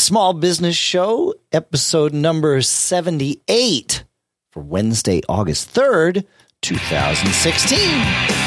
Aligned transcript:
Small 0.00 0.32
Business 0.32 0.76
Show, 0.76 1.34
episode 1.52 2.14
number 2.14 2.62
78 2.62 4.04
for 4.50 4.62
Wednesday, 4.62 5.20
August 5.28 5.74
3rd, 5.74 6.24
2016. 6.62 8.39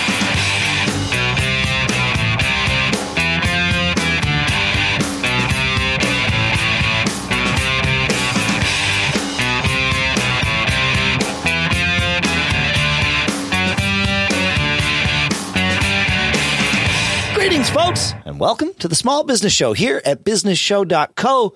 Greetings, 17.64 17.86
folks, 17.86 18.14
and 18.26 18.42
welcome 18.42 18.74
to 18.80 18.90
the 18.90 18.96
Small 18.96 19.24
Business 19.24 19.54
Show 19.54 19.72
here 19.72 20.02
at 20.04 20.26
businessshow.co, 20.26 21.56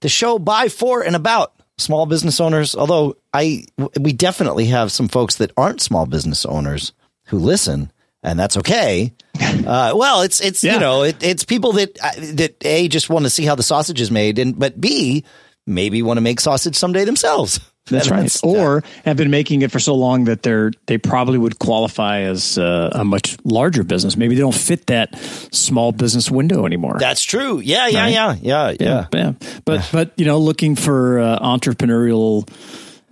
the 0.00 0.08
show 0.08 0.36
by, 0.40 0.68
for, 0.68 1.00
and 1.02 1.14
about 1.14 1.54
small 1.78 2.06
business 2.06 2.40
owners. 2.40 2.74
Although 2.74 3.14
I, 3.32 3.64
we 4.00 4.12
definitely 4.12 4.66
have 4.66 4.90
some 4.90 5.06
folks 5.06 5.36
that 5.36 5.52
aren't 5.56 5.80
small 5.80 6.06
business 6.06 6.44
owners 6.44 6.92
who 7.26 7.38
listen, 7.38 7.92
and 8.20 8.36
that's 8.36 8.56
okay. 8.56 9.12
Uh, 9.40 9.92
well, 9.94 10.22
it's 10.22 10.40
it's 10.40 10.64
Yeah. 10.64 10.74
you 10.74 10.80
know 10.80 11.04
it, 11.04 11.22
it's 11.22 11.44
people 11.44 11.74
that 11.74 12.02
uh, 12.02 12.10
that 12.32 12.56
a 12.64 12.88
just 12.88 13.08
want 13.08 13.24
to 13.24 13.30
see 13.30 13.44
how 13.44 13.54
the 13.54 13.62
sausage 13.62 14.00
is 14.00 14.10
made, 14.10 14.40
and 14.40 14.58
but 14.58 14.80
b 14.80 15.24
maybe 15.68 16.02
want 16.02 16.16
to 16.16 16.20
make 16.22 16.40
sausage 16.40 16.74
someday 16.74 17.04
themselves. 17.04 17.60
That's 17.86 18.08
right. 18.10 18.34
Or 18.42 18.82
have 19.04 19.16
been 19.18 19.30
making 19.30 19.60
it 19.62 19.70
for 19.70 19.78
so 19.78 19.94
long 19.94 20.24
that 20.24 20.42
they're 20.42 20.72
they 20.86 20.96
probably 20.96 21.36
would 21.38 21.58
qualify 21.58 22.20
as 22.20 22.56
uh, 22.56 22.88
a 22.92 23.04
much 23.04 23.36
larger 23.44 23.84
business. 23.84 24.16
Maybe 24.16 24.34
they 24.34 24.40
don't 24.40 24.54
fit 24.54 24.86
that 24.86 25.14
small 25.52 25.92
business 25.92 26.30
window 26.30 26.64
anymore. 26.64 26.96
that's 26.98 27.22
true. 27.22 27.60
Yeah, 27.60 27.86
yeah, 27.88 28.04
Right. 28.04 28.12
yeah, 28.12 28.34
yeah, 28.40 28.74
yeah. 28.80 29.06
yeah. 29.12 29.32
But 29.66 29.86
but 29.92 30.12
you 30.16 30.24
know, 30.24 30.38
looking 30.38 30.76
for 30.76 31.18
uh, 31.18 31.38
entrepreneurial 31.40 32.48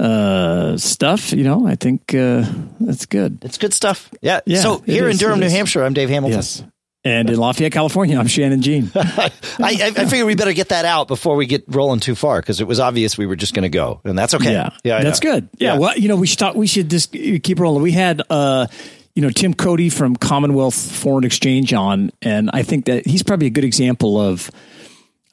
uh, 0.00 0.76
stuff, 0.78 1.32
you 1.32 1.44
know, 1.44 1.66
I 1.66 1.74
think 1.76 2.14
uh, 2.14 2.44
that's 2.80 3.06
good. 3.06 3.38
It's 3.42 3.58
good 3.58 3.72
stuff. 3.74 4.10
Yeah. 4.20 4.40
Yeah, 4.46 4.60
so 4.60 4.78
here 4.78 5.08
in 5.08 5.16
Durham, 5.16 5.40
New. 5.40 5.48
Hampshire, 5.50 5.84
I'm 5.84 5.92
Dave 5.92 6.08
Hamilton. 6.08 6.38
Yes. 6.38 6.64
And 7.04 7.28
in 7.28 7.36
Lafayette, 7.36 7.72
California, 7.72 8.16
I'm 8.16 8.28
Shannon 8.28 8.62
Jean. 8.62 8.90
I, 8.94 9.32
I, 9.58 9.90
figure 10.06 10.24
we 10.24 10.36
better 10.36 10.52
get 10.52 10.68
that 10.68 10.84
out 10.84 11.08
before 11.08 11.34
we 11.34 11.46
get 11.46 11.64
rolling 11.66 11.98
too 11.98 12.14
far 12.14 12.40
because 12.40 12.60
it 12.60 12.68
was 12.68 12.78
obvious 12.78 13.18
we 13.18 13.26
were 13.26 13.34
just 13.34 13.54
going 13.54 13.64
to 13.64 13.68
go, 13.68 14.00
and 14.04 14.16
that's 14.16 14.34
okay. 14.34 14.52
Yeah, 14.52 14.98
I 14.98 15.02
that's 15.02 15.18
good. 15.18 15.48
Yeah, 15.58 15.78
well, 15.78 15.98
you 15.98 16.06
know, 16.06 16.14
we 16.14 16.28
should 16.28 16.38
talk, 16.38 16.54
we 16.54 16.68
should 16.68 16.88
just 16.88 17.12
keep 17.12 17.58
rolling. 17.58 17.82
We 17.82 17.90
had, 17.90 18.22
uh, 18.30 18.68
you 19.16 19.22
know, 19.22 19.30
Tim 19.30 19.52
Cote 19.52 19.92
from 19.92 20.14
Commonwealth 20.14 20.76
Foreign 20.76 21.24
Exchange 21.24 21.74
on, 21.74 22.12
and 22.22 22.50
I 22.52 22.62
think 22.62 22.84
that 22.84 23.04
he's 23.04 23.24
probably 23.24 23.48
a 23.48 23.50
good 23.50 23.64
example 23.64 24.20
of. 24.20 24.50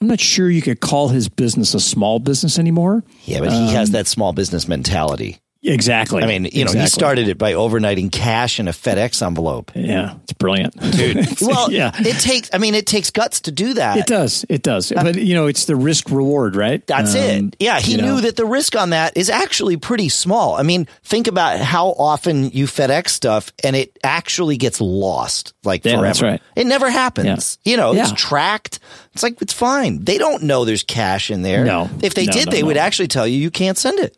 I'm 0.02 0.08
not 0.08 0.22
sure 0.22 0.50
you 0.50 0.62
could 0.62 0.80
call 0.80 1.09
his 1.09 1.28
business 1.28 1.73
a 1.73 1.80
small 1.81 2.20
business 2.20 2.58
anymore. 2.58 3.03
Yeah, 3.25 3.42
but 3.42 3.52
he 3.52 3.73
has 3.73 3.92
that 3.92 4.08
small 4.08 4.31
business 4.31 4.66
mentality. 4.66 5.42
Exactly. 5.62 6.24
I 6.24 6.28
mean, 6.28 6.46
you 6.46 6.64
know, 6.64 6.72
he 6.72 6.88
started 6.88 7.28
it 7.28 7.38
by 7.38 7.52
overnighting 7.54 8.12
cash 8.14 8.62
in 8.62 8.70
a 8.70 8.72
FedEx 8.72 9.22
envelope. 9.26 9.72
Yeah, 9.76 10.16
it's 10.24 10.32
brilliant, 10.34 10.80
dude. 10.94 11.28
Well, 11.42 11.70
yeah, 11.72 11.92
it 11.96 12.20
takes. 12.22 12.50
I 12.54 12.60
mean, 12.60 12.76
it 12.76 12.86
takes 12.86 13.10
guts 13.12 13.42
to 13.42 13.52
do 13.52 13.74
that. 13.74 13.98
it 13.98 14.06
does. 14.08 14.46
It 14.48 14.64
does. 14.64 14.92
but 14.96 15.16
you 15.16 15.36
know, 15.36 15.48
it's 15.48 15.66
the 15.66 15.76
risk 15.76 16.12
reward, 16.12 16.56
right? 16.56 16.86
That's 16.88 17.14
Um, 17.14 17.22
it. 17.22 17.56
Yeah, 17.60 17.80
he 17.82 17.98
knew 17.98 18.04
know. 18.04 18.22
that 18.22 18.36
the 18.38 18.46
risk 18.46 18.76
on 18.78 18.92
that 18.92 19.18
is 19.18 19.30
actually 19.30 19.76
pretty 19.76 20.08
small. 20.10 20.56
I 20.56 20.64
mean, 20.64 20.88
think 21.04 21.28
about 21.28 21.60
how 21.60 21.90
often 21.90 22.52
you 22.52 22.66
FedEx 22.66 23.10
stuff 23.10 23.52
and 23.64 23.76
it 23.76 23.98
actually 24.04 24.56
gets 24.58 24.80
lost 24.80 25.54
like 25.66 25.84
Yeah, 25.84 25.94
forever. 25.94 26.06
that's 26.06 26.22
right. 26.22 26.42
It 26.56 26.68
never 26.68 26.90
happens. 26.90 27.58
You 27.66 27.76
know, 27.78 27.94
it's 27.94 28.14
tracked. 28.14 28.80
It's 29.14 29.24
like 29.24 29.42
it's 29.42 29.54
fine. 29.54 30.04
They 30.06 30.18
don't 30.18 30.44
know 30.44 30.64
there's 30.66 30.84
cash 30.84 31.32
in 31.32 31.42
there. 31.42 31.66
No. 31.66 31.90
If 32.02 32.14
they 32.14 32.26
No, 32.26 32.32
did, 32.32 32.46
no, 32.46 32.52
they 32.52 32.62
no. 32.62 32.68
would 32.68 32.78
actually 32.78 33.08
tell 33.10 33.28
you 33.28 33.38
you 33.38 33.52
can't 33.52 33.78
send 33.78 34.00
it. 34.00 34.16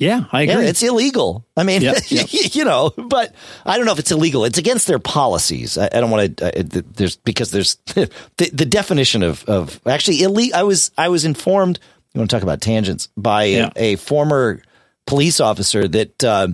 Yeah, 0.00 0.24
I 0.32 0.42
Yeah, 0.42 0.52
agree. 0.54 0.66
it's 0.66 0.82
illegal. 0.82 1.44
I 1.56 1.62
mean, 1.62 1.82
Yep, 1.82 1.96
yep. 2.08 2.26
you 2.54 2.64
know, 2.64 2.90
but 2.96 3.34
I 3.64 3.76
don't 3.76 3.86
know 3.86 3.92
if 3.92 3.98
it's 4.00 4.10
illegal. 4.10 4.44
It's 4.44 4.58
against 4.58 4.86
their 4.88 4.98
policies. 4.98 5.78
I, 5.78 5.84
I 5.92 6.00
don't 6.00 6.10
want 6.10 6.36
to. 6.38 6.82
There's 6.96 7.16
because 7.16 7.52
there's 7.52 7.76
the, 7.94 8.10
the 8.52 8.66
definition 8.66 9.22
of 9.22 9.44
of 9.44 9.78
actually 9.86 10.22
illegal. 10.22 10.58
I 10.58 10.62
was 10.64 10.90
I 10.98 11.08
was 11.10 11.24
informed. 11.24 11.78
You 12.14 12.18
want 12.18 12.30
to 12.30 12.36
talk 12.36 12.42
about 12.42 12.60
tangents 12.60 13.08
by 13.16 13.44
Yeah. 13.44 13.70
a, 13.76 13.92
a 13.92 13.96
former 13.96 14.62
police 15.06 15.38
officer 15.38 15.86
that. 15.86 16.24
Uh, 16.24 16.48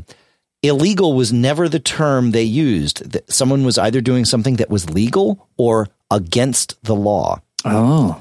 Illegal 0.62 1.12
was 1.12 1.32
never 1.32 1.68
the 1.68 1.78
term 1.78 2.32
they 2.32 2.42
used. 2.42 3.12
That 3.12 3.30
someone 3.30 3.62
was 3.62 3.78
either 3.78 4.00
doing 4.00 4.24
something 4.24 4.56
that 4.56 4.68
was 4.70 4.90
legal 4.90 5.46
or 5.56 5.86
against 6.10 6.82
the 6.82 6.94
law. 6.96 7.40
oh, 7.64 8.18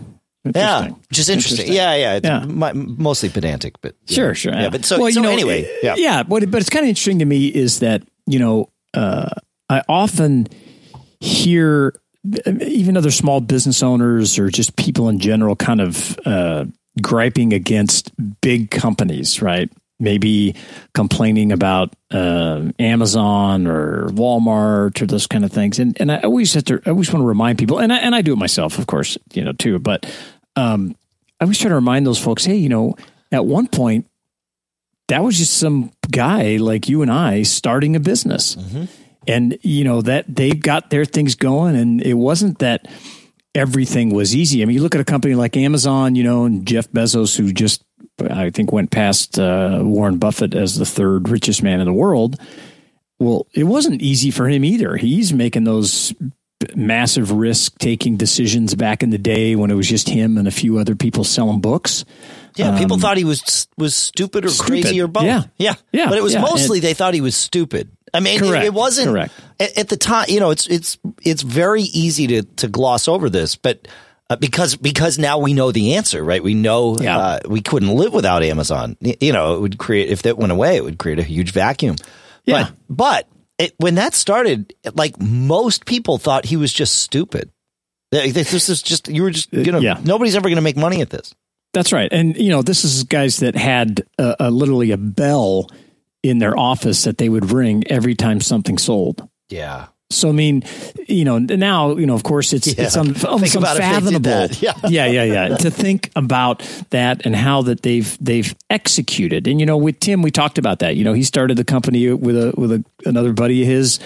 Yeah, 0.54 0.78
interesting. 0.86 1.04
which 1.10 1.20
is 1.20 1.30
interesting. 1.30 1.74
Yeah, 1.74 1.96
yeah, 1.96 2.14
it's 2.16 2.26
Yeah. 2.28 2.46
mostly 2.76 3.30
pedantic, 3.30 3.76
but 3.82 3.96
Sure, 4.08 4.28
know. 4.28 4.34
sure. 4.34 4.54
Yeah, 4.54 4.70
but 4.70 4.86
so, 4.86 5.00
Well, 5.00 5.10
you 5.10 5.22
know, 5.22 5.30
anyway, 5.32 5.68
yeah. 5.82 5.96
yeah. 5.98 6.24
But 6.24 6.50
but 6.52 6.62
it's 6.62 6.70
kind 6.70 6.84
of 6.86 6.90
interesting 6.90 7.20
to 7.20 7.26
me 7.26 7.48
is 7.48 7.80
that 7.80 8.04
you 8.28 8.40
know 8.40 8.70
uh, 8.94 9.30
I 9.70 9.82
often 9.90 10.48
hear 11.20 11.96
even 12.62 12.98
other 12.98 13.12
small 13.12 13.40
business 13.42 13.84
owners 13.84 14.38
or 14.40 14.50
just 14.50 14.76
people 14.76 15.10
in 15.10 15.20
general 15.20 15.56
kind 15.56 15.80
of 15.82 16.18
uh, 16.26 16.66
griping 17.02 17.54
against 17.54 18.12
big 18.42 18.72
companies, 18.72 19.42
right? 19.42 19.70
Maybe 20.00 20.56
complaining 20.94 21.52
about 21.54 21.96
uh, 22.12 22.64
Amazon 22.80 23.66
or 23.66 24.08
Walmart 24.10 25.02
or 25.02 25.06
those 25.06 25.26
kind 25.26 25.46
of 25.46 25.54
things, 25.54 25.80
and 25.80 25.96
and 26.02 26.12
I 26.12 26.20
always 26.20 26.54
have 26.54 26.66
to 26.66 26.82
I 26.86 26.90
always 26.90 27.14
want 27.14 27.24
to 27.24 27.28
remind 27.28 27.58
people, 27.60 27.80
and 27.80 27.94
I, 27.94 27.98
and 28.00 28.14
I 28.14 28.22
do 28.22 28.34
it 28.34 28.38
myself, 28.38 28.78
of 28.78 28.88
course, 28.88 29.18
you 29.34 29.42
know, 29.44 29.54
too. 29.54 29.80
But 29.80 30.06
um, 30.56 30.96
I 31.40 31.46
always 31.46 31.60
try 31.60 31.70
to 31.70 31.76
remind 31.76 32.06
those 32.06 32.20
folks, 32.20 32.46
hey, 32.46 32.56
you 32.56 32.70
know, 32.70 32.96
at 33.32 33.46
one 33.46 33.68
point 33.68 34.08
that 35.08 35.24
was 35.24 35.38
just 35.38 35.58
some 35.58 35.92
guy 36.10 36.58
like 36.58 36.90
you 36.90 37.02
and 37.02 37.12
I 37.12 37.44
starting 37.44 37.96
a 37.96 38.00
business. 38.00 38.56
And, 39.28 39.58
you 39.62 39.84
know, 39.84 40.02
that 40.02 40.26
they've 40.28 40.60
got 40.60 40.90
their 40.90 41.06
things 41.06 41.36
going. 41.36 41.76
And 41.76 42.02
it 42.02 42.14
wasn't 42.14 42.60
that 42.60 42.88
everything 43.54 44.14
was 44.14 44.36
easy. 44.36 44.62
I 44.62 44.66
mean, 44.66 44.76
you 44.76 44.82
look 44.82 44.96
at 44.96 45.02
a 45.02 45.06
company 45.06 45.36
like 45.36 45.58
Amazon, 45.58 46.16
you 46.16 46.24
know, 46.24 46.46
and 46.46 46.66
Jeff 46.66 46.90
Bezos, 46.92 47.38
who 47.38 47.52
just, 47.52 47.84
I 48.20 48.50
think, 48.50 48.72
went 48.72 48.92
past 48.92 49.38
uh, 49.38 49.82
Warren 49.84 50.18
Buffett 50.18 50.54
as 50.54 50.78
the 50.78 50.86
third 50.86 51.30
richest 51.30 51.62
man 51.62 51.80
in 51.80 51.86
the 51.86 51.94
world. 51.94 52.40
Well, 53.20 53.48
it 53.54 53.64
wasn't 53.64 54.02
easy 54.02 54.32
for 54.32 54.48
him 54.48 54.66
either. 54.66 54.96
He's 54.96 55.34
making 55.34 55.64
those 55.64 56.14
massive 56.76 57.32
risk 57.32 57.78
taking 57.80 58.18
decisions 58.18 58.74
back 58.76 59.04
in 59.04 59.10
the 59.10 59.18
day 59.18 59.56
when 59.56 59.72
it 59.72 59.76
was 59.76 59.88
just 59.88 60.08
him 60.10 60.38
and 60.38 60.48
a 60.48 60.52
few 60.52 60.78
other 60.78 60.96
people 60.96 61.24
selling 61.24 61.60
books. 61.60 62.06
Yeah, 62.56 62.78
people 62.78 62.98
thought 62.98 63.18
he 63.18 63.26
was 63.26 63.68
was 63.78 63.94
stupid 63.96 64.46
or 64.46 64.48
Um, 64.48 64.54
stupid. 64.54 64.84
crazy 64.84 65.02
or 65.02 65.08
both. 65.08 65.26
Yeah. 65.26 65.44
yeah, 65.58 65.76
Yeah, 65.92 66.08
But 66.10 66.18
it 66.18 66.24
was 66.24 66.34
yeah, 66.34 66.42
mostly 66.42 66.80
they 66.80 66.94
thought 66.94 67.14
he 67.14 67.20
was 67.22 67.36
stupid. 67.36 67.90
I 68.14 68.22
mean, 68.22 68.36
it, 68.42 68.48
Correct, 68.48 68.66
it 68.66 68.74
wasn't 68.74 69.10
correct. 69.10 69.34
At, 69.60 69.78
at 69.78 69.90
the 69.90 69.98
time. 69.98 70.28
You 70.30 70.40
know, 70.40 70.52
it's 70.52 70.66
it's 70.68 70.98
it's 71.22 71.42
very 71.42 71.82
easy 71.84 72.28
to 72.28 72.44
to 72.44 72.68
gloss 72.70 73.10
over 73.10 73.30
this, 73.30 73.58
but 73.58 73.90
uh, 74.30 74.38
because 74.38 74.78
because 74.78 75.20
now 75.20 75.38
we 75.40 75.54
know 75.54 75.72
the 75.74 75.96
answer, 75.96 76.24
right? 76.24 76.42
We 76.42 76.54
know 76.54 76.96
Yeah. 76.98 77.18
uh, 77.18 77.40
we 77.50 77.60
couldn't 77.60 77.90
live 77.94 78.14
without 78.14 78.42
Amazon. 78.42 78.96
You 79.02 79.34
know, 79.34 79.56
it 79.56 79.60
would 79.62 79.78
create 79.78 80.10
if 80.10 80.22
that 80.22 80.38
went 80.38 80.54
away, 80.54 80.78
it 80.78 80.84
would 80.86 80.98
create 80.98 81.20
a 81.20 81.24
huge 81.24 81.52
vacuum. 81.52 81.98
Yeah. 82.46 82.70
but 82.90 83.28
but 83.28 83.28
it, 83.58 83.74
when 83.78 83.96
that 83.96 84.14
started, 84.14 84.74
like 84.94 85.20
most 85.20 85.86
people 85.86 86.18
thought 86.18 86.46
he 86.46 86.58
was 86.58 86.74
just 86.74 87.00
stupid. 87.00 87.52
This 88.12 88.70
is 88.70 88.82
just 88.82 89.10
you 89.10 89.24
were 89.24 89.32
just 89.32 89.54
uh, 89.54 89.60
you 89.60 89.72
know 89.72 89.80
yeah. 89.80 90.00
nobody's 90.04 90.36
ever 90.36 90.48
going 90.48 90.56
to 90.56 90.62
make 90.62 90.78
money 90.78 91.02
at 91.02 91.10
this. 91.10 91.34
That's 91.76 91.92
right. 91.92 92.12
And, 92.14 92.38
you 92.38 92.52
know, 92.52 92.62
this 92.62 92.86
is 92.86 93.04
guys 93.04 93.38
that 93.38 93.56
had 93.56 94.06
a, 94.18 94.36
a, 94.40 94.50
literally 94.52 94.92
a 94.92 94.98
bell 94.98 95.70
in 96.24 96.40
their 96.40 96.58
office 96.58 97.04
that 97.04 97.18
they 97.18 97.28
would 97.28 97.52
ring 97.52 97.84
every 97.90 98.16
time 98.16 98.40
something 98.40 98.78
sold. 98.78 99.28
Yeah. 99.50 99.88
So, 100.12 100.30
I 100.30 100.34
mean, 100.34 100.64
you 101.08 101.26
know, 101.26 101.40
now, 101.40 101.96
you 101.98 102.06
know, 102.06 102.14
of 102.14 102.22
course, 102.24 102.54
it's, 102.54 102.68
Yeah. 102.68 102.86
it's 102.86 102.96
un, 102.96 103.16
almost 103.26 103.54
Think 103.54 103.56
about 103.56 103.78
if 103.78 103.82
they 103.84 103.90
did 104.10 104.16
unfathomable. 104.16 104.56
Yeah. 104.62 104.74
yeah, 104.88 105.24
yeah, 105.24 105.48
yeah. 105.48 105.58
to 105.58 105.72
think 105.72 106.12
about 106.16 106.62
that 106.92 107.26
and 107.26 107.36
how 107.36 107.64
that 107.64 107.82
they've, 107.82 108.16
they've 108.22 108.56
executed. 108.70 109.48
And, 109.48 109.60
you 109.60 109.66
know, 109.66 109.78
with 109.78 110.00
Tim, 110.00 110.22
we 110.22 110.30
talked 110.30 110.58
about 110.60 110.80
that. 110.80 110.96
You 110.96 111.04
know, 111.04 111.14
he 111.14 111.24
started 111.24 111.58
the 111.58 111.64
company 111.64 112.12
with 112.14 112.38
a, 112.38 112.54
with 112.56 112.72
a, 112.72 112.86
another 113.06 113.34
buddy 113.34 113.64
of 113.64 113.68
his 113.68 114.00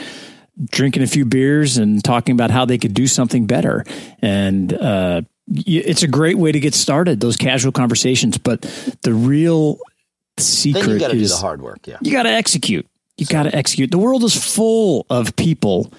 drinking 0.71 1.03
a 1.03 1.07
few 1.07 1.25
beers 1.25 1.77
and 1.77 2.03
talking 2.03 2.33
about 2.33 2.49
how 2.51 2.63
they 2.65 2.77
could 2.77 2.93
do 2.93 3.05
something 3.05 3.45
better. 3.45 3.83
And, 4.21 4.73
uh, 4.73 5.21
it's 5.51 6.03
a 6.03 6.07
great 6.07 6.37
way 6.37 6.51
to 6.51 6.59
get 6.59 6.75
started, 6.75 7.19
those 7.19 7.35
casual 7.35 7.71
conversations. 7.71 8.37
But 8.37 8.61
the 9.01 9.13
real 9.13 9.79
secret 10.37 10.81
Then 10.81 10.89
you 10.91 10.99
got 10.99 11.07
to 11.07 11.13
do 11.15 11.21
is 11.21 11.31
the 11.31 11.37
hard 11.37 11.61
work. 11.61 11.87
Yeah. 11.87 11.97
you 12.01 12.11
got 12.11 12.23
to 12.23 12.29
execute. 12.31 12.85
You 13.19 13.25
got 13.25 13.43
to 13.43 13.55
execute. 13.55 13.91
The 13.91 13.97
world 13.97 14.23
is 14.23 14.35
full 14.35 15.05
of 15.09 15.35
people 15.35 15.91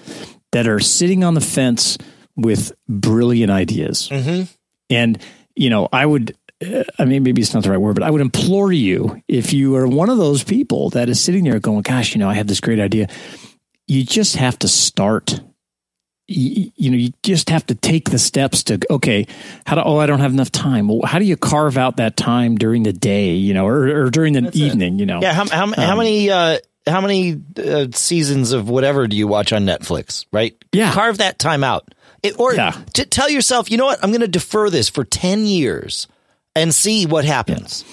that 0.51 0.67
are 0.67 0.79
sitting 0.79 1.23
on 1.23 1.33
the 1.33 1.41
fence 1.41 1.97
with 2.35 2.73
brilliant 2.89 3.51
ideas. 3.51 4.09
Mm-hmm. 4.09 4.43
And, 4.89 5.21
you 5.55 5.69
know, 5.69 5.87
I 5.93 6.05
would, 6.05 6.35
uh, 6.65 6.83
I 6.99 7.05
mean, 7.05 7.23
maybe 7.23 7.41
it's 7.41 7.53
not 7.53 7.63
the 7.63 7.69
right 7.69 7.77
word, 7.77 7.93
but 7.93 8.03
I 8.03 8.09
would 8.09 8.21
implore 8.21 8.71
you 8.71 9.21
if 9.27 9.53
you 9.53 9.75
are 9.75 9.87
one 9.87 10.09
of 10.09 10.17
those 10.17 10.43
people 10.43 10.89
that 10.91 11.09
is 11.09 11.23
sitting 11.23 11.43
there 11.43 11.59
going, 11.59 11.81
gosh, 11.83 12.13
you 12.13 12.19
know, 12.19 12.29
I 12.29 12.33
have 12.33 12.47
this 12.47 12.59
great 12.59 12.79
idea, 12.79 13.07
you 13.87 14.03
just 14.03 14.35
have 14.35 14.57
to 14.59 14.67
start. 14.67 15.41
you, 16.31 16.71
you 16.75 16.89
know, 16.89 16.97
you 16.97 17.11
just 17.23 17.49
have 17.49 17.65
to 17.67 17.75
take 17.75 18.09
the 18.09 18.19
steps 18.19 18.63
to 18.63 18.79
okay. 18.89 19.27
How 19.65 19.75
do 19.75 19.81
oh 19.83 19.97
I 19.97 20.05
don't 20.05 20.19
have 20.19 20.31
enough 20.31 20.51
time? 20.51 20.87
Well, 20.87 21.01
how 21.03 21.19
do 21.19 21.25
you 21.25 21.37
carve 21.37 21.77
out 21.77 21.97
that 21.97 22.15
time 22.17 22.57
during 22.57 22.83
the 22.83 22.93
day? 22.93 23.33
You 23.33 23.53
know, 23.53 23.67
or, 23.67 24.05
or 24.05 24.09
during 24.09 24.33
the 24.33 24.41
That's 24.41 24.55
evening? 24.55 24.95
It. 24.95 24.99
You 25.01 25.05
know, 25.05 25.21
yeah. 25.21 25.33
How 25.33 25.47
how, 25.47 25.63
um, 25.63 25.73
how 25.73 25.95
many 25.95 26.29
uh, 26.29 26.59
how 26.87 27.01
many 27.01 27.41
uh, 27.57 27.87
seasons 27.93 28.51
of 28.51 28.69
whatever 28.69 29.07
do 29.07 29.15
you 29.15 29.27
watch 29.27 29.53
on 29.53 29.65
Netflix? 29.65 30.25
Right? 30.31 30.55
Yeah, 30.71 30.91
carve 30.91 31.19
that 31.19 31.39
time 31.39 31.63
out. 31.63 31.93
It, 32.23 32.39
or 32.39 32.53
yeah. 32.53 32.71
to 32.93 33.05
tell 33.05 33.29
yourself, 33.29 33.71
you 33.71 33.77
know 33.77 33.85
what? 33.85 34.03
I'm 34.03 34.11
going 34.11 34.21
to 34.21 34.27
defer 34.27 34.69
this 34.69 34.89
for 34.89 35.03
ten 35.03 35.45
years 35.45 36.07
and 36.55 36.73
see 36.73 37.05
what 37.05 37.25
happens. 37.25 37.85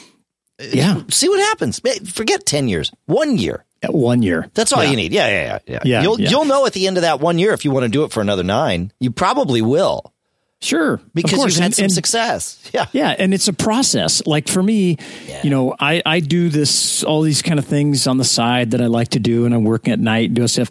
Yeah. 0.59 1.03
See 1.09 1.29
what 1.29 1.41
happens. 1.41 1.81
Forget 2.11 2.45
10 2.45 2.69
years, 2.69 2.93
one 3.07 3.39
year. 3.39 3.65
One 3.89 4.23
year. 4.23 4.51
That's 4.55 4.73
all 4.73 4.83
yeah. 4.83 4.91
you 4.91 4.97
need. 4.97 5.13
Yeah, 5.13 5.29
yeah, 5.29 5.43
yeah, 5.43 5.59
yeah. 5.67 5.81
yeah 5.85 6.03
you'll 6.03 6.21
yeah. 6.21 6.31
you'll 6.31 6.45
know 6.47 6.67
at 6.67 6.73
the 6.73 6.89
end 6.89 6.97
of 6.97 7.03
that 7.03 7.21
one 7.21 7.39
year 7.39 7.53
if 7.53 7.65
you 7.65 7.71
want 7.71 7.85
to 7.85 7.89
do 7.89 8.03
it 8.03 8.11
for 8.11 8.21
another 8.21 8.43
nine. 8.43 8.93
You 8.99 9.13
probably 9.13 9.63
will. 9.63 10.13
Sure, 10.61 11.01
because 11.15 11.39
you've 11.45 11.55
had 11.55 11.67
and, 11.67 11.75
some 11.75 11.85
and, 11.85 11.93
success. 11.93 12.69
Yeah, 12.75 12.87
yeah, 12.93 13.15
and 13.17 13.33
it's 13.33 13.47
a 13.47 13.53
process. 13.53 14.27
Like 14.27 14.49
for 14.49 14.61
me, 14.61 14.97
yeah. 15.29 15.41
you 15.45 15.51
know, 15.51 15.77
I 15.79 16.03
I 16.05 16.19
do 16.19 16.49
this 16.49 17.05
all 17.05 17.23
these 17.23 17.43
kind 17.43 17.61
of 17.61 17.65
things 17.65 18.09
on 18.09 18.19
the 18.19 18.25
side 18.25 18.73
that 18.73 18.81
I 18.81 18.87
like 18.87 19.09
to 19.11 19.21
do, 19.21 19.47
and 19.47 19.55
I'm 19.55 19.63
working 19.63 19.93
at 19.93 20.01
night 20.01 20.35
doing 20.35 20.49
stuff, 20.49 20.69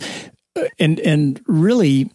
uh, 0.58 0.64
and 0.78 1.00
and 1.00 1.42
really, 1.48 2.12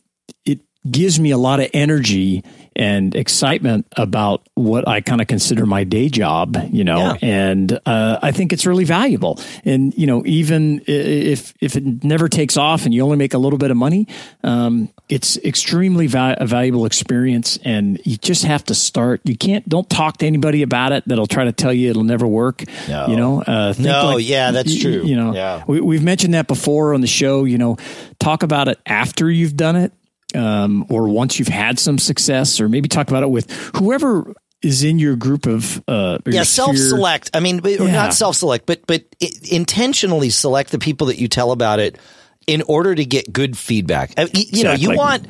gives 0.91 1.21
me 1.21 1.31
a 1.31 1.39
lot 1.39 1.61
of 1.61 1.71
energy 1.73 2.43
and 2.75 3.15
excitement 3.15 3.87
about 3.97 4.47
what 4.55 4.89
I 4.89 5.01
kind 5.01 5.21
of 5.21 5.27
consider 5.27 5.67
my 5.67 5.85
day 5.85 6.09
job, 6.09 6.57
you 6.71 6.85
know, 6.85 6.99
yeah. 6.99 7.17
and 7.21 7.81
uh, 7.85 8.19
I 8.23 8.33
think 8.33 8.53
it's 8.53 8.67
really 8.67 8.85
valuable. 8.85 9.39
And 9.65 9.97
you 9.97 10.07
know, 10.07 10.23
even 10.25 10.83
if 10.87 11.55
if 11.61 11.77
it 11.77 12.03
never 12.03 12.29
takes 12.29 12.57
off 12.57 12.85
and 12.85 12.95
you 12.95 13.03
only 13.03 13.17
make 13.17 13.35
a 13.35 13.39
little 13.39 13.59
bit 13.59 13.71
of 13.71 13.77
money, 13.77 14.09
um, 14.43 14.89
it's 15.09 15.37
extremely 15.39 16.07
va- 16.07 16.37
a 16.41 16.47
valuable 16.47 16.87
experience. 16.87 17.59
And 17.63 18.01
you 18.05 18.17
just 18.17 18.45
have 18.45 18.65
to 18.65 18.75
start. 18.75 19.21
You 19.25 19.37
can't 19.37 19.69
don't 19.69 19.89
talk 19.89 20.19
to 20.19 20.27
anybody 20.27 20.63
about 20.63 20.93
it 20.93 21.05
that'll 21.07 21.27
try 21.27 21.45
to 21.45 21.53
tell 21.53 21.73
you 21.73 21.91
it'll 21.91 22.05
never 22.05 22.27
work. 22.27 22.65
No. 22.89 23.07
You 23.09 23.17
know, 23.17 23.43
uh, 23.43 23.75
no, 23.79 24.15
like, 24.15 24.27
yeah, 24.27 24.51
that's 24.51 24.81
true. 24.81 24.93
You, 24.93 25.03
you 25.05 25.17
know, 25.17 25.35
yeah. 25.35 25.65
we, 25.67 25.81
we've 25.81 26.03
mentioned 26.03 26.35
that 26.35 26.49
before 26.49 26.95
on 26.95 27.03
the 27.03 27.07
show. 27.07 27.45
You 27.45 27.59
know, 27.59 27.77
talk 28.19 28.43
about 28.43 28.69
it 28.69 28.81
after 28.87 29.31
you've 29.31 29.57
done 29.57 29.77
it 29.77 29.93
um, 30.35 30.87
or 30.89 31.09
once 31.09 31.39
you've 31.39 31.49
had 31.49 31.79
some 31.79 31.99
success, 31.99 32.61
or 32.61 32.69
maybe 32.69 32.89
talk 32.89 33.09
about 33.09 33.23
it 33.23 33.31
with 33.31 33.51
whoever 33.77 34.35
is 34.63 34.85
in 34.85 34.99
your 34.99 35.17
group 35.17 35.47
of 35.47 35.83
uh, 35.89 36.19
yeah 36.27 36.45
self 36.45 36.77
select. 36.77 37.31
I 37.35 37.41
mean, 37.41 37.61
yeah. 37.65 37.91
not 37.91 38.15
self 38.15 38.37
select, 38.37 38.67
but 38.67 38.87
but 38.87 39.05
intentionally 39.51 40.31
select 40.31 40.71
the 40.71 40.79
people 40.79 41.09
that 41.09 41.19
you 41.19 41.29
tell 41.29 41.53
about 41.53 41.81
it 41.81 41.99
in 42.47 42.63
order 42.63 42.95
to 42.95 43.05
get 43.05 43.33
good 43.33 43.57
feedback. 43.57 44.13
I 44.17 44.23
you 44.23 44.29
exactly. 44.29 44.63
know, 44.63 44.75
you 44.75 44.97
want 44.97 45.27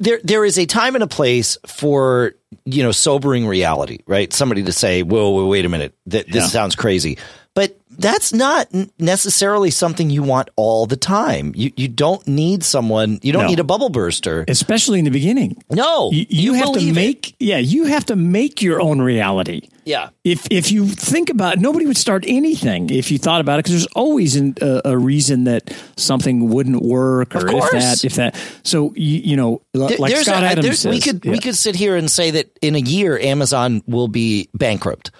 there 0.00 0.20
there 0.22 0.44
is 0.44 0.58
a 0.58 0.66
time 0.66 0.94
and 0.94 1.04
a 1.04 1.08
place 1.08 1.58
for 1.66 2.34
you 2.64 2.82
know 2.82 2.92
sobering 2.92 3.46
reality, 3.46 4.00
right? 4.06 4.32
Somebody 4.32 4.64
to 4.64 4.72
say, 4.72 5.02
"Whoa, 5.02 5.30
whoa 5.30 5.46
wait 5.46 5.64
a 5.64 5.68
minute, 5.68 5.94
Th- 6.08 6.26
this 6.26 6.44
yeah. 6.44 6.48
sounds 6.48 6.74
crazy," 6.74 7.18
but 7.58 7.76
that's 7.90 8.32
not 8.32 8.68
necessarily 9.00 9.72
something 9.72 10.10
you 10.10 10.22
want 10.22 10.48
all 10.54 10.86
the 10.86 10.96
time. 10.96 11.52
You 11.56 11.72
you 11.76 11.88
don't 11.88 12.24
need 12.28 12.62
someone. 12.62 13.18
You 13.20 13.32
don't 13.32 13.42
no. 13.42 13.48
need 13.48 13.58
a 13.58 13.64
bubble 13.64 13.88
burster, 13.88 14.44
especially 14.46 15.00
in 15.00 15.04
the 15.04 15.10
beginning. 15.10 15.60
No, 15.68 16.12
you, 16.12 16.24
you, 16.28 16.42
you 16.42 16.54
have 16.54 16.72
to 16.74 16.92
make. 16.92 17.30
It. 17.30 17.34
Yeah, 17.40 17.58
you 17.58 17.86
have 17.86 18.04
to 18.06 18.14
make 18.14 18.62
your 18.62 18.80
own 18.80 19.00
reality. 19.00 19.70
Yeah. 19.84 20.10
If 20.22 20.46
if 20.52 20.70
you 20.70 20.86
think 20.86 21.30
about 21.30 21.54
it, 21.54 21.60
nobody 21.60 21.84
would 21.86 21.96
start 21.96 22.24
anything 22.28 22.90
if 22.90 23.10
you 23.10 23.18
thought 23.18 23.40
about 23.40 23.58
it 23.58 23.64
because 23.64 23.72
there's 23.72 23.86
always 23.96 24.36
an, 24.36 24.54
a, 24.60 24.82
a, 24.84 24.96
reason 24.96 25.42
that 25.44 25.74
something 25.96 26.50
wouldn't 26.50 26.82
work 26.82 27.34
or 27.34 27.48
if 27.48 27.70
that 27.72 28.04
if 28.04 28.14
that. 28.14 28.36
So 28.62 28.92
you, 28.94 29.18
you 29.18 29.36
know, 29.36 29.62
like 29.74 30.12
there's 30.12 30.26
Scott 30.26 30.44
a, 30.44 30.46
Adams 30.46 30.78
says, 30.78 30.92
we 30.92 31.00
could 31.00 31.24
yeah. 31.24 31.32
we 31.32 31.40
could 31.40 31.56
sit 31.56 31.74
here 31.74 31.96
and 31.96 32.08
say 32.08 32.30
that 32.30 32.56
in 32.62 32.76
a 32.76 32.80
year 32.80 33.18
Amazon 33.18 33.82
will 33.88 34.06
be 34.06 34.48
bankrupt. 34.54 35.10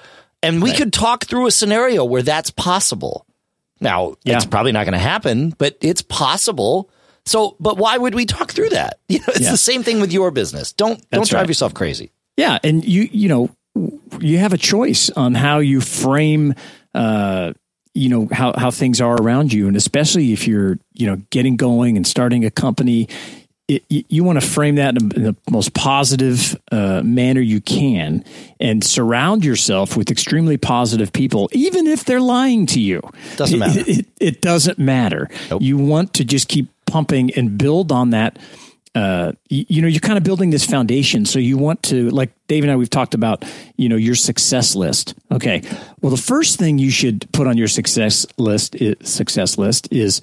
And 0.42 0.62
we 0.62 0.70
right. 0.70 0.78
could 0.78 0.92
talk 0.92 1.24
through 1.26 1.46
a 1.46 1.50
scenario 1.50 2.04
where 2.04 2.22
that's 2.22 2.50
possible. 2.50 3.26
Now, 3.80 4.16
yeah. 4.24 4.36
it's 4.36 4.46
probably 4.46 4.72
not 4.72 4.84
going 4.84 4.92
to 4.92 4.98
happen, 4.98 5.50
but 5.58 5.76
it's 5.80 6.02
possible. 6.02 6.90
So, 7.24 7.56
but 7.60 7.76
why 7.76 7.96
would 7.96 8.14
we 8.14 8.26
talk 8.26 8.52
through 8.52 8.70
that? 8.70 8.98
You 9.08 9.20
know, 9.20 9.26
it's 9.28 9.40
yeah. 9.40 9.50
the 9.50 9.56
same 9.56 9.82
thing 9.82 10.00
with 10.00 10.12
your 10.12 10.30
business. 10.30 10.72
Don't 10.72 10.98
that's 10.98 11.10
don't 11.10 11.28
drive 11.28 11.42
right. 11.42 11.48
yourself 11.48 11.74
crazy. 11.74 12.12
Yeah, 12.36 12.58
and 12.62 12.84
you 12.84 13.08
you 13.10 13.28
know, 13.28 13.50
you 14.20 14.38
have 14.38 14.52
a 14.52 14.58
choice 14.58 15.10
on 15.10 15.34
how 15.34 15.58
you 15.58 15.80
frame 15.80 16.54
uh 16.94 17.52
you 17.94 18.08
know 18.08 18.28
how 18.30 18.52
how 18.56 18.70
things 18.70 19.00
are 19.00 19.16
around 19.16 19.52
you 19.52 19.66
and 19.66 19.76
especially 19.76 20.32
if 20.32 20.46
you're 20.46 20.78
you 20.94 21.06
know 21.06 21.16
getting 21.30 21.56
going 21.56 21.96
and 21.96 22.06
starting 22.06 22.44
a 22.44 22.50
company 22.50 23.08
it, 23.68 23.84
you 24.08 24.24
want 24.24 24.40
to 24.40 24.46
frame 24.46 24.76
that 24.76 25.00
in 25.00 25.08
the 25.10 25.36
most 25.50 25.74
positive 25.74 26.58
uh, 26.72 27.02
manner 27.04 27.42
you 27.42 27.60
can 27.60 28.24
and 28.58 28.82
surround 28.82 29.44
yourself 29.44 29.96
with 29.96 30.10
extremely 30.10 30.56
positive 30.56 31.12
people, 31.12 31.50
even 31.52 31.86
if 31.86 32.04
they're 32.04 32.20
lying 32.20 32.64
to 32.66 32.80
you. 32.80 33.02
Doesn't 33.36 33.58
matter. 33.58 33.80
It, 33.80 33.88
it, 33.88 34.06
it 34.18 34.40
doesn't 34.40 34.78
matter. 34.78 35.28
Nope. 35.50 35.60
You 35.60 35.76
want 35.76 36.14
to 36.14 36.24
just 36.24 36.48
keep 36.48 36.68
pumping 36.86 37.30
and 37.34 37.58
build 37.58 37.92
on 37.92 38.10
that. 38.10 38.38
Uh, 38.94 39.32
you, 39.50 39.66
you, 39.68 39.82
know, 39.82 39.88
you're 39.88 40.00
kind 40.00 40.16
of 40.16 40.24
building 40.24 40.48
this 40.48 40.64
foundation. 40.64 41.26
So 41.26 41.38
you 41.38 41.58
want 41.58 41.82
to, 41.84 42.08
like 42.08 42.30
Dave 42.48 42.64
and 42.64 42.72
I, 42.72 42.76
we've 42.76 42.88
talked 42.88 43.12
about, 43.12 43.44
you 43.76 43.90
know, 43.90 43.96
your 43.96 44.14
success 44.14 44.74
list. 44.74 45.14
Okay. 45.30 45.62
Well, 46.00 46.10
the 46.10 46.16
first 46.16 46.58
thing 46.58 46.78
you 46.78 46.90
should 46.90 47.30
put 47.32 47.46
on 47.46 47.58
your 47.58 47.68
success 47.68 48.26
list 48.38 48.74
is, 48.76 48.96
success 49.02 49.58
list 49.58 49.92
is 49.92 50.22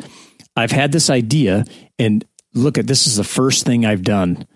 I've 0.55 0.71
had 0.71 0.91
this 0.91 1.11
idea 1.11 1.65
and 1.99 2.25
look 2.55 2.77
at 2.77 2.87
this 2.87 3.05
is 3.05 3.17
the 3.17 3.23
first 3.23 3.65
thing 3.65 3.85
I've 3.85 4.03
done. 4.03 4.47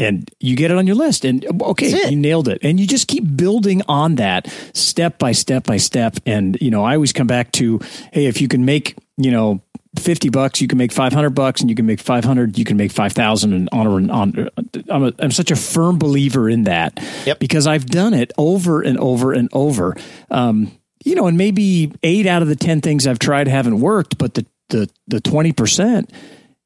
And 0.00 0.30
you 0.38 0.54
get 0.54 0.70
it 0.70 0.76
on 0.76 0.86
your 0.86 0.94
list, 0.94 1.24
and 1.24 1.44
okay, 1.60 2.08
you 2.08 2.16
nailed 2.16 2.46
it. 2.46 2.60
And 2.62 2.78
you 2.78 2.86
just 2.86 3.08
keep 3.08 3.36
building 3.36 3.82
on 3.88 4.14
that 4.14 4.46
step 4.72 5.18
by 5.18 5.32
step 5.32 5.64
by 5.64 5.76
step. 5.76 6.18
And 6.24 6.56
you 6.60 6.70
know, 6.70 6.84
I 6.84 6.94
always 6.94 7.12
come 7.12 7.26
back 7.26 7.50
to, 7.52 7.80
hey, 8.12 8.26
if 8.26 8.40
you 8.40 8.46
can 8.46 8.64
make, 8.64 8.96
you 9.16 9.32
know, 9.32 9.60
50 9.98 10.28
bucks, 10.28 10.60
you 10.60 10.68
can 10.68 10.78
make 10.78 10.92
500 10.92 11.30
bucks 11.30 11.60
and 11.60 11.70
you 11.70 11.76
can 11.76 11.86
make 11.86 12.00
500, 12.00 12.58
you 12.58 12.64
can 12.64 12.76
make 12.76 12.92
5,000 12.92 13.52
and 13.52 13.68
on 13.72 13.86
and 13.86 14.10
on. 14.10 14.50
I'm, 14.88 15.04
a, 15.04 15.12
I'm 15.18 15.30
such 15.30 15.50
a 15.50 15.56
firm 15.56 15.98
believer 15.98 16.48
in 16.48 16.64
that 16.64 16.98
yep. 17.24 17.38
because 17.38 17.66
I've 17.66 17.86
done 17.86 18.14
it 18.14 18.32
over 18.38 18.82
and 18.82 18.98
over 18.98 19.32
and 19.32 19.48
over. 19.52 19.96
Um, 20.30 20.72
you 21.04 21.14
know, 21.14 21.26
and 21.26 21.38
maybe 21.38 21.92
eight 22.02 22.26
out 22.26 22.42
of 22.42 22.48
the 22.48 22.56
10 22.56 22.80
things 22.80 23.06
I've 23.06 23.18
tried 23.18 23.48
haven't 23.48 23.80
worked, 23.80 24.18
but 24.18 24.34
the, 24.34 24.46
the, 24.68 24.90
the 25.06 25.20
20%, 25.20 26.08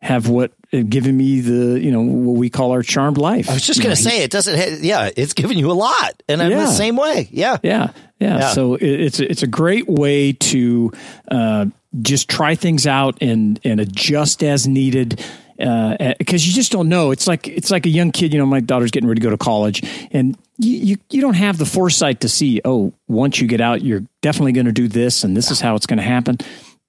have 0.03 0.29
what 0.29 0.53
uh, 0.73 0.83
given 0.83 1.17
me 1.17 1.41
the 1.41 1.81
you 1.81 1.93
know 1.93 2.03
what 2.03 2.37
we 2.37 2.51
call 2.51 2.73
our 2.73 2.83
charmed 2.83 3.19
life. 3.19 3.49
I 3.49 3.55
was 3.55 3.65
just 3.65 3.81
going 3.81 3.95
to 3.95 4.01
say 4.01 4.25
it 4.25 4.31
doesn't. 4.31 4.83
Yeah, 4.83 5.11
it's 5.17 5.33
given 5.33 5.57
you 5.57 5.71
a 5.71 5.75
lot, 5.75 6.23
and 6.29 6.43
I'm 6.43 6.51
yeah. 6.51 6.65
the 6.65 6.73
same 6.73 6.97
way. 6.97 7.29
Yeah, 7.31 7.59
yeah, 7.63 7.93
yeah. 8.19 8.39
yeah. 8.39 8.49
So 8.51 8.77
it's 8.81 9.21
it's 9.21 9.43
a 9.43 9.47
great 9.47 9.89
way 9.89 10.33
to 10.33 10.93
uh, 11.31 11.67
just 12.01 12.29
try 12.29 12.57
things 12.57 12.87
out 12.87 13.19
and 13.21 13.61
and 13.65 13.81
adjust 13.81 14.43
as 14.43 14.67
needed 14.67 15.25
because 15.57 16.01
uh, 16.01 16.47
you 16.47 16.53
just 16.53 16.73
don't 16.73 16.89
know. 16.89 17.13
It's 17.13 17.29
like 17.29 17.47
it's 17.47 17.71
like 17.71 17.87
a 17.87 17.91
young 17.91 18.11
kid. 18.11 18.33
You 18.33 18.41
know, 18.41 18.47
my 18.47 18.61
daughter's 18.61 18.91
getting 18.91 19.09
ready 19.09 19.21
to 19.21 19.25
go 19.25 19.31
to 19.31 19.39
college, 19.39 19.85
and 20.11 20.37
you 20.59 20.79
you, 20.79 20.97
you 21.11 21.21
don't 21.21 21.35
have 21.35 21.59
the 21.59 21.67
foresight 21.67 22.23
to 22.23 22.29
see. 22.29 22.61
Oh, 22.65 22.93
once 23.07 23.41
you 23.41 23.47
get 23.47 23.61
out, 23.61 23.83
you're 23.83 24.03
definitely 24.21 24.53
going 24.53 24.67
to 24.67 24.73
do 24.73 24.89
this, 24.89 25.23
and 25.23 25.37
this 25.37 25.53
is 25.53 25.61
how 25.61 25.77
it's 25.77 25.87
going 25.87 25.99
to 25.99 26.03
happen 26.03 26.39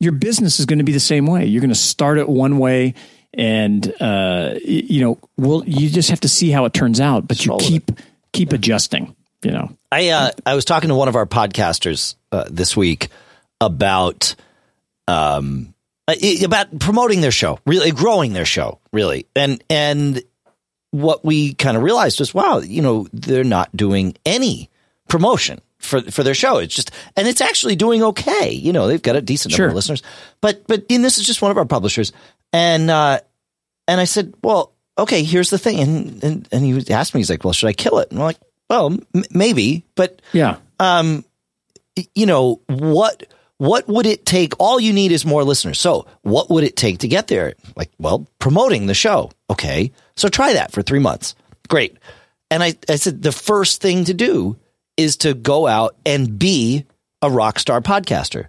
your 0.03 0.12
business 0.12 0.60
is 0.60 0.65
going 0.65 0.79
to 0.79 0.86
be 0.86 0.91
the 0.91 1.00
same 1.00 1.25
way. 1.25 1.45
You're 1.45 1.62
going 1.62 1.69
to 1.69 1.75
start 1.75 2.17
it 2.17 2.27
one 2.27 2.57
way, 2.57 2.93
and 3.33 3.93
uh, 4.01 4.55
you 4.63 5.01
know, 5.01 5.19
well, 5.38 5.63
you 5.65 5.89
just 5.89 6.10
have 6.10 6.22
to 6.22 6.29
see 6.29 6.51
how 6.51 6.65
it 6.65 6.74
turns 6.74 7.00
out. 7.00 7.27
But 7.27 7.45
you 7.45 7.57
keep 7.60 7.89
it. 7.89 8.00
keep 8.31 8.51
yeah. 8.51 8.55
adjusting. 8.55 9.15
You 9.41 9.51
know, 9.51 9.77
I 9.91 10.10
uh, 10.10 10.31
I 10.45 10.55
was 10.55 10.65
talking 10.65 10.89
to 10.89 10.95
one 10.95 11.07
of 11.07 11.15
our 11.15 11.25
podcasters 11.25 12.15
uh, 12.31 12.45
this 12.50 12.77
week 12.77 13.10
about 13.60 14.36
um 15.07 15.74
uh, 16.07 16.15
about 16.43 16.79
promoting 16.79 17.22
their 17.22 17.31
show, 17.31 17.60
really 17.65 17.91
growing 17.91 18.33
their 18.33 18.45
show, 18.45 18.79
really, 18.91 19.25
and 19.36 19.63
and 19.69 20.22
what 20.91 21.25
we 21.25 21.55
kind 21.55 21.75
of 21.75 21.81
realized 21.81 22.19
was, 22.19 22.36
wow, 22.36 22.60
you 22.60 22.81
know, 22.81 23.07
they're 23.12 23.43
not 23.43 23.75
doing 23.75 24.15
any 24.27 24.69
promotion 25.10 25.60
for 25.84 26.02
for 26.02 26.24
their 26.24 26.34
show. 26.34 26.58
It's 26.58 26.74
just 26.74 26.92
and 27.16 27.28
it's 27.28 27.42
actually 27.42 27.75
doing 27.75 28.04
okay. 28.04 28.52
You 28.52 28.74
know, 28.74 28.88
they've 28.88 29.02
got 29.02 29.16
a 29.16 29.22
decent 29.22 29.52
number 29.52 29.70
of 29.70 29.75
listeners. 29.75 30.02
But 30.42 30.66
but 30.68 30.86
and 30.90 31.04
this 31.04 31.18
is 31.18 31.25
just 31.25 31.42
one 31.42 31.52
of 31.52 31.58
our 31.58 31.66
publishers. 31.66 32.12
And 32.52 32.90
uh 32.90 33.20
and 33.88 34.00
I 34.00 34.06
said, 34.06 34.34
"Well, 34.44 34.74
okay, 34.98 35.24
here's 35.24 35.50
the 35.50 35.58
thing." 35.58 35.80
And 35.80 36.24
and 36.24 36.50
and 36.52 36.63
he 36.63 36.94
asked 36.94 37.13
me 37.13 37.20
he's 37.20 37.30
like, 37.30 37.44
"Well, 37.44 37.54
should 37.54 37.68
I 37.68 37.74
kill 37.74 38.00
it?" 38.00 38.10
And 38.12 38.20
I'm 38.20 38.25
like, 38.25 38.40
"Well, 38.70 38.98
m- 39.13 39.24
maybe, 39.32 39.86
but 39.96 40.22
yeah. 40.32 40.58
Um 40.80 41.25
you 42.16 42.25
know, 42.25 42.62
what 42.68 43.25
what 43.58 43.88
would 43.88 44.06
it 44.06 44.25
take? 44.25 44.54
All 44.60 44.80
you 44.80 44.94
need 44.94 45.12
is 45.12 45.25
more 45.25 45.44
listeners. 45.44 45.80
So, 45.80 46.08
what 46.24 46.50
would 46.50 46.63
it 46.63 46.75
take 46.75 47.00
to 47.00 47.08
get 47.08 47.28
there? 47.28 47.54
Like, 47.75 47.92
well, 48.00 48.28
promoting 48.40 48.88
the 48.88 48.94
show. 48.94 49.32
Okay. 49.50 49.92
So 50.16 50.28
try 50.28 50.54
that 50.54 50.72
for 50.72 50.82
3 50.82 51.00
months. 51.00 51.36
Great. 51.70 51.98
And 52.52 52.62
I, 52.62 52.75
I 52.90 52.98
said 52.98 53.22
the 53.22 53.32
first 53.32 53.82
thing 53.82 54.06
to 54.06 54.13
do 54.13 54.58
is 54.97 55.17
to 55.17 55.33
go 55.33 55.67
out 55.67 55.95
and 56.05 56.38
be 56.38 56.85
a 57.21 57.29
rock 57.29 57.59
star 57.59 57.81
podcaster. 57.81 58.47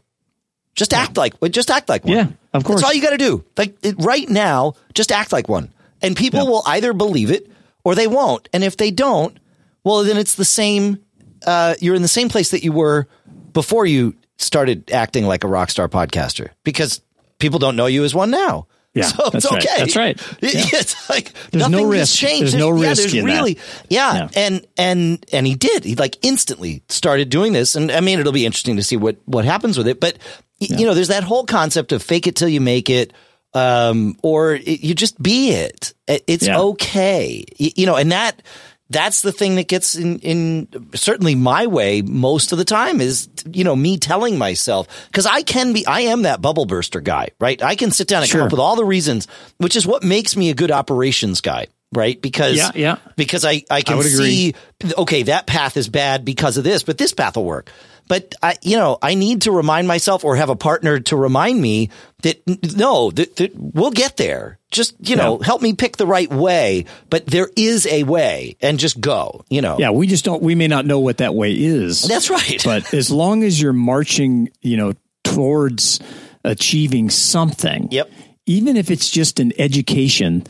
Just 0.75 0.93
act 0.93 1.17
like, 1.17 1.35
just 1.51 1.71
act 1.71 1.89
like 1.89 2.05
one. 2.05 2.15
Yeah, 2.15 2.27
of 2.53 2.65
course. 2.65 2.81
That's 2.81 2.91
all 2.91 2.95
you 2.95 3.03
got 3.03 3.11
to 3.11 3.19
do. 3.19 3.45
Like 3.57 3.77
it, 3.83 3.95
right 3.99 4.29
now, 4.29 4.75
just 4.93 5.13
act 5.13 5.33
like 5.33 5.49
one. 5.49 5.73
And 6.03 6.17
people 6.17 6.47
will 6.47 6.63
either 6.67 6.93
believe 6.93 7.31
it 7.31 7.51
or 7.85 7.95
they 7.95 8.09
won't. 8.09 8.49
And 8.53 8.65
if 8.65 8.77
they 8.77 8.91
don't, 8.91 9.39
well, 9.85 10.03
then 10.03 10.17
it's 10.17 10.35
the 10.35 10.45
same. 10.45 10.99
Uh, 11.47 11.75
you're 11.81 11.95
in 11.95 12.03
the 12.03 12.09
same 12.09 12.29
place 12.29 12.51
that 12.51 12.65
you 12.65 12.73
were 12.73 13.07
before 13.53 13.87
you 13.87 14.17
started 14.39 14.91
acting 14.91 15.27
like 15.27 15.45
a 15.45 15.49
rock 15.49 15.71
star 15.71 15.89
podcaster 15.89 16.51
because 16.65 17.01
people 17.39 17.59
don't 17.59 17.77
know 17.77 17.87
you 17.87 18.03
as 18.05 18.15
one 18.15 18.31
now. 18.31 18.67
Yeah, 18.95 19.07
so 19.07 19.29
that's 19.31 19.45
it's 19.45 19.53
right. 19.53 19.63
okay. 19.65 19.77
That's 19.79 19.97
right. 19.97 20.21
It- 20.43 20.73
It's 20.73 21.11
like 21.11 21.33
There's 21.51 21.63
nothing 21.69 21.73
no 21.87 21.91
has 21.91 22.01
risk. 22.01 22.17
changed. 22.19 22.43
There's 22.43 22.55
no 22.55 22.75
yeah, 22.77 22.89
risk 22.89 23.03
there's 23.03 23.15
in 23.15 23.27
that. 23.27 23.33
really, 23.35 23.59
Yeah, 23.89 24.15
Yeah. 24.15 24.29
and 24.37 24.67
and 24.79 25.27
and 25.33 25.47
he 25.47 25.55
did. 25.57 25.85
He 25.85 25.95
like 25.97 26.17
instantly 26.23 26.83
started 26.89 27.29
doing 27.29 27.53
this, 27.53 27.75
and 27.77 27.91
I 27.91 28.01
mean, 28.01 28.21
it'll 28.21 28.33
be 28.33 28.47
interesting 28.47 28.77
to 28.77 28.83
see 28.85 28.97
what 28.97 29.17
what 29.27 29.45
happens 29.45 29.77
with 29.77 29.89
it. 29.89 30.01
But 30.01 30.19
y 30.61 30.69
you 30.79 30.87
know, 30.87 30.95
there's 30.95 31.09
that 31.09 31.25
whole 31.25 31.45
concept 31.45 31.91
of 31.93 32.03
fake 32.03 32.27
it 32.29 32.37
till 32.37 32.49
you 32.49 32.61
make 32.61 32.89
it, 32.89 33.13
um, 33.53 34.17
or 34.23 34.55
it, 34.55 34.81
you 34.85 34.95
just 34.95 35.21
be 35.21 35.51
it. 35.51 35.93
It- 36.07 36.25
It's 36.27 36.47
Yeah. 36.47 36.59
okay, 36.61 37.45
Y- 37.59 37.73
you 37.77 37.87
know, 37.87 37.97
and 37.97 38.13
that. 38.13 38.43
That's 38.91 39.23
the 39.23 39.33
thing 39.33 39.57
that 39.57 39.67
gets 39.67 39.97
in, 39.97 40.19
in 40.19 40.69
certainly 40.95 41.35
my 41.35 41.67
way 41.67 42.03
most 42.03 42.53
of 42.53 42.59
the 42.59 42.67
time 42.67 43.01
is, 43.01 43.29
you 43.51 43.65
know, 43.65 43.75
me 43.75 43.97
telling 43.97 44.37
myself, 44.37 44.87
cause 45.13 45.25
I 45.27 45.43
can 45.43 45.73
be, 45.73 45.87
I 45.87 46.01
am 46.03 46.23
that 46.23 46.43
bubble 46.43 46.67
burster 46.67 47.01
guy, 47.01 47.31
right? 47.41 47.61
I 47.63 47.77
can 47.77 47.91
sit 47.91 48.09
down 48.09 48.23
and 48.23 48.31
come 48.31 48.43
up 48.43 48.51
with 48.51 48.61
all 48.61 48.77
the 48.77 48.85
reasons, 48.85 49.27
which 49.57 49.75
is 49.75 49.87
what 49.87 50.03
makes 50.05 50.37
me 50.37 50.51
a 50.51 50.55
good 50.55 50.71
operations 50.71 51.41
guy, 51.41 51.69
right? 51.93 52.21
Because, 52.21 52.57
Yeah, 52.59 52.71
yeah. 52.75 52.97
because 53.17 53.45
I, 53.47 53.63
I 53.71 53.81
can 53.81 53.99
agree. 53.99 54.11
see, 54.11 54.55
okay, 54.99 55.23
that 55.25 55.47
path 55.47 55.79
is 55.79 55.89
bad 55.89 56.25
because 56.25 56.59
of 56.59 56.65
this, 56.65 56.83
but 56.83 56.99
this 56.99 57.15
path 57.15 57.37
will 57.37 57.47
work. 57.47 57.71
But 58.07 58.35
I, 58.43 58.57
you 58.63 58.77
know, 58.77 58.99
I 59.01 59.15
need 59.15 59.43
to 59.43 59.53
remind 59.53 59.89
myself 59.89 60.25
or 60.25 60.37
have 60.37 60.51
a 60.51 60.57
partner 60.57 61.01
to 61.01 61.17
remind 61.17 61.61
me 61.61 61.91
that 62.23 62.43
no, 62.77 63.11
that, 63.13 63.37
that 63.37 63.53
we'll 63.55 63.91
get 63.91 64.17
there. 64.17 64.59
Just, 64.71 64.95
you 65.09 65.17
know, 65.17 65.39
help 65.39 65.63
me 65.63 65.73
pick 65.73 65.97
the 65.97 66.07
right 66.07 66.29
way, 66.29 66.87
but 67.09 67.27
there 67.27 67.49
is 67.57 67.87
a 67.87 68.03
way 68.03 68.57
and 68.61 68.79
just 68.79 69.01
go, 69.01 69.45
you 69.49 69.63
know. 69.63 69.79
Yeah, 69.79 69.91
we 69.91 70.07
just 70.07 70.25
don't. 70.25 70.43
We 70.43 70.55
may 70.55 70.67
not 70.67 70.85
know 70.85 70.99
what 70.99 71.19
that 71.19 71.35
way 71.35 71.53
is. 71.53 72.03
That's 72.03 72.29
right. 72.29 72.61
but 72.65 72.93
as 72.95 73.11
long 73.11 73.45
as 73.45 73.61
you're 73.61 73.73
marching, 73.73 74.51
you 74.63 74.77
know, 74.77 74.95
towards 75.23 76.01
achieving 76.45 77.11
something. 77.11 77.89
Yep. 77.91 78.11
Even 78.47 78.77
if 78.77 78.91
it's 78.91 79.11
just 79.11 79.41
an 79.41 79.53
education, 79.59 80.45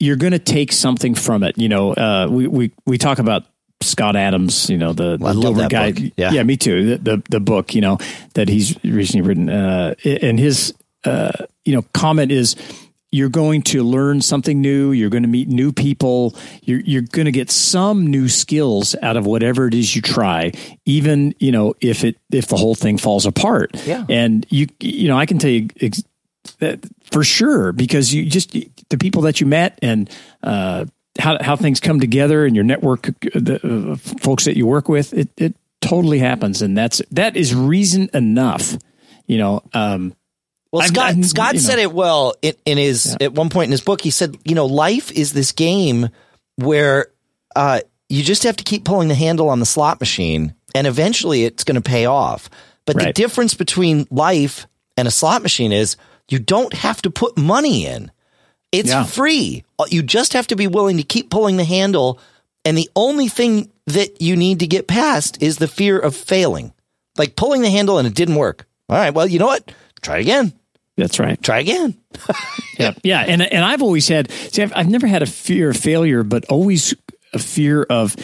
you're 0.00 0.16
going 0.16 0.32
to 0.32 0.38
take 0.38 0.72
something 0.72 1.14
from 1.14 1.42
it. 1.42 1.58
You 1.58 1.68
know, 1.68 1.92
uh, 1.92 2.28
we 2.30 2.46
we 2.46 2.72
we 2.86 2.98
talk 2.98 3.18
about 3.18 3.44
Scott 3.80 4.16
Adams. 4.16 4.68
You 4.70 4.78
know, 4.78 4.92
the, 4.92 5.16
the 5.16 5.24
I 5.26 5.32
love 5.32 5.42
Dover 5.42 5.60
that 5.62 5.70
guy. 5.70 5.92
book. 5.92 6.12
Yeah. 6.16 6.42
me 6.42 6.56
too. 6.56 6.96
The, 6.96 7.16
the 7.16 7.22
the 7.30 7.40
book. 7.40 7.74
You 7.74 7.80
know 7.80 7.98
that 8.34 8.48
he's 8.48 8.76
recently 8.84 9.26
written. 9.26 9.48
Uh, 9.48 9.94
and 10.04 10.38
his 10.38 10.74
uh, 11.04 11.32
you 11.64 11.74
know 11.74 11.82
comment 11.94 12.32
is. 12.32 12.56
You're 13.12 13.28
going 13.30 13.62
to 13.62 13.84
learn 13.84 14.20
something 14.20 14.60
new. 14.60 14.90
You're 14.90 15.10
going 15.10 15.22
to 15.22 15.28
meet 15.28 15.48
new 15.48 15.72
people. 15.72 16.34
You're, 16.62 16.80
you're 16.80 17.02
going 17.02 17.24
to 17.26 17.32
get 17.32 17.50
some 17.50 18.04
new 18.08 18.28
skills 18.28 18.96
out 19.00 19.16
of 19.16 19.24
whatever 19.24 19.68
it 19.68 19.74
is 19.74 19.94
you 19.94 20.02
try, 20.02 20.52
even 20.84 21.32
you 21.38 21.52
know 21.52 21.74
if 21.80 22.04
it 22.04 22.16
if 22.30 22.48
the 22.48 22.56
whole 22.56 22.74
thing 22.74 22.98
falls 22.98 23.24
apart. 23.24 23.70
Yeah. 23.86 24.04
And 24.10 24.44
you 24.50 24.66
you 24.80 25.06
know 25.08 25.16
I 25.16 25.24
can 25.24 25.38
tell 25.38 25.50
you 25.50 25.68
ex- 25.80 26.02
that 26.58 26.80
for 27.04 27.22
sure 27.22 27.72
because 27.72 28.12
you 28.12 28.26
just 28.28 28.50
the 28.50 28.98
people 28.98 29.22
that 29.22 29.40
you 29.40 29.46
met 29.46 29.78
and 29.82 30.10
uh, 30.42 30.84
how 31.18 31.38
how 31.42 31.56
things 31.56 31.80
come 31.80 32.00
together 32.00 32.44
and 32.44 32.54
your 32.54 32.64
network, 32.64 33.02
the 33.20 33.60
uh, 33.92 33.96
folks 34.20 34.44
that 34.44 34.56
you 34.56 34.66
work 34.66 34.88
with, 34.88 35.12
it 35.14 35.28
it 35.36 35.54
totally 35.80 36.18
happens, 36.18 36.62
and 36.62 36.76
that's 36.76 37.00
that 37.10 37.36
is 37.36 37.54
reason 37.54 38.08
enough. 38.14 38.76
You 39.26 39.38
know, 39.38 39.62
um, 39.74 40.14
Well, 40.72 40.82
I've- 40.82 40.94
Scott 40.94 41.10
I've- 41.10 41.22
Scott 41.24 41.54
you 41.54 41.60
know. 41.60 41.66
said 41.66 41.78
it 41.78 41.92
well 41.92 42.34
in, 42.42 42.54
in 42.64 42.78
his 42.78 43.16
at 43.20 43.32
one 43.32 43.48
point 43.48 43.66
in 43.66 43.72
his 43.72 43.80
book. 43.80 44.00
He 44.00 44.10
said, 44.10 44.36
you 44.44 44.54
know, 44.54 44.66
life 44.66 45.10
is 45.12 45.32
this 45.32 45.52
game 45.52 46.08
where 46.56 47.08
uh, 47.54 47.80
you 48.08 48.22
just 48.22 48.42
have 48.44 48.56
to 48.56 48.64
keep 48.64 48.84
pulling 48.84 49.08
the 49.08 49.14
handle 49.14 49.48
on 49.48 49.58
the 49.60 49.66
slot 49.66 50.00
machine, 50.00 50.54
and 50.74 50.86
eventually 50.86 51.44
it's 51.44 51.64
going 51.64 51.74
to 51.74 51.80
pay 51.80 52.06
off. 52.06 52.48
But 52.84 52.98
the 52.98 53.12
difference 53.12 53.54
between 53.54 54.06
life 54.12 54.66
and 54.96 55.08
a 55.08 55.10
slot 55.10 55.42
machine 55.42 55.72
is 55.72 55.96
you 56.28 56.38
don't 56.38 56.72
have 56.72 57.02
to 57.02 57.10
put 57.10 57.36
money 57.36 57.84
in. 57.86 58.10
It's 58.72 58.90
Yeah. 58.90 59.04
free. 59.04 59.64
Uh, 59.78 59.84
you 59.90 60.02
just 60.02 60.32
have 60.32 60.46
to 60.48 60.56
be 60.56 60.66
willing 60.66 60.96
to 60.98 61.02
keep 61.02 61.30
pulling 61.30 61.56
the 61.56 61.64
handle. 61.64 62.18
And 62.64 62.76
the 62.76 62.90
only 62.96 63.28
thing 63.28 63.70
that 63.86 64.20
you 64.20 64.36
need 64.36 64.60
to 64.60 64.66
get 64.66 64.86
past 64.88 65.40
is 65.42 65.58
the 65.58 65.68
fear 65.68 65.98
of 65.98 66.14
failing. 66.16 66.72
Like 67.16 67.36
pulling 67.36 67.62
the 67.62 67.70
handle 67.70 67.98
and 67.98 68.06
it 68.08 68.14
didn't 68.14 68.34
work. 68.34 68.66
All 68.88 68.96
right. 68.96 69.14
Well, 69.14 69.26
you 69.26 69.38
know 69.38 69.46
what? 69.46 69.70
Try 70.02 70.18
again. 70.18 70.52
that's 70.96 71.18
right. 71.18 71.40
Try 71.42 71.60
again. 71.60 71.94
Yeah, 72.78 72.92
yeah, 73.02 73.20
and 73.26 73.40
and 73.40 73.64
I've 73.64 73.80
always 73.80 74.06
had. 74.06 74.30
See, 74.30 74.60
I've, 74.62 74.70
I've 74.76 74.88
never 74.90 75.06
had 75.06 75.22
a 75.22 75.26
fear 75.26 75.70
of 75.70 75.78
failure, 75.78 76.22
but 76.22 76.44
always 76.50 76.92
a 77.32 77.38
fear 77.38 77.84
of 77.84 78.14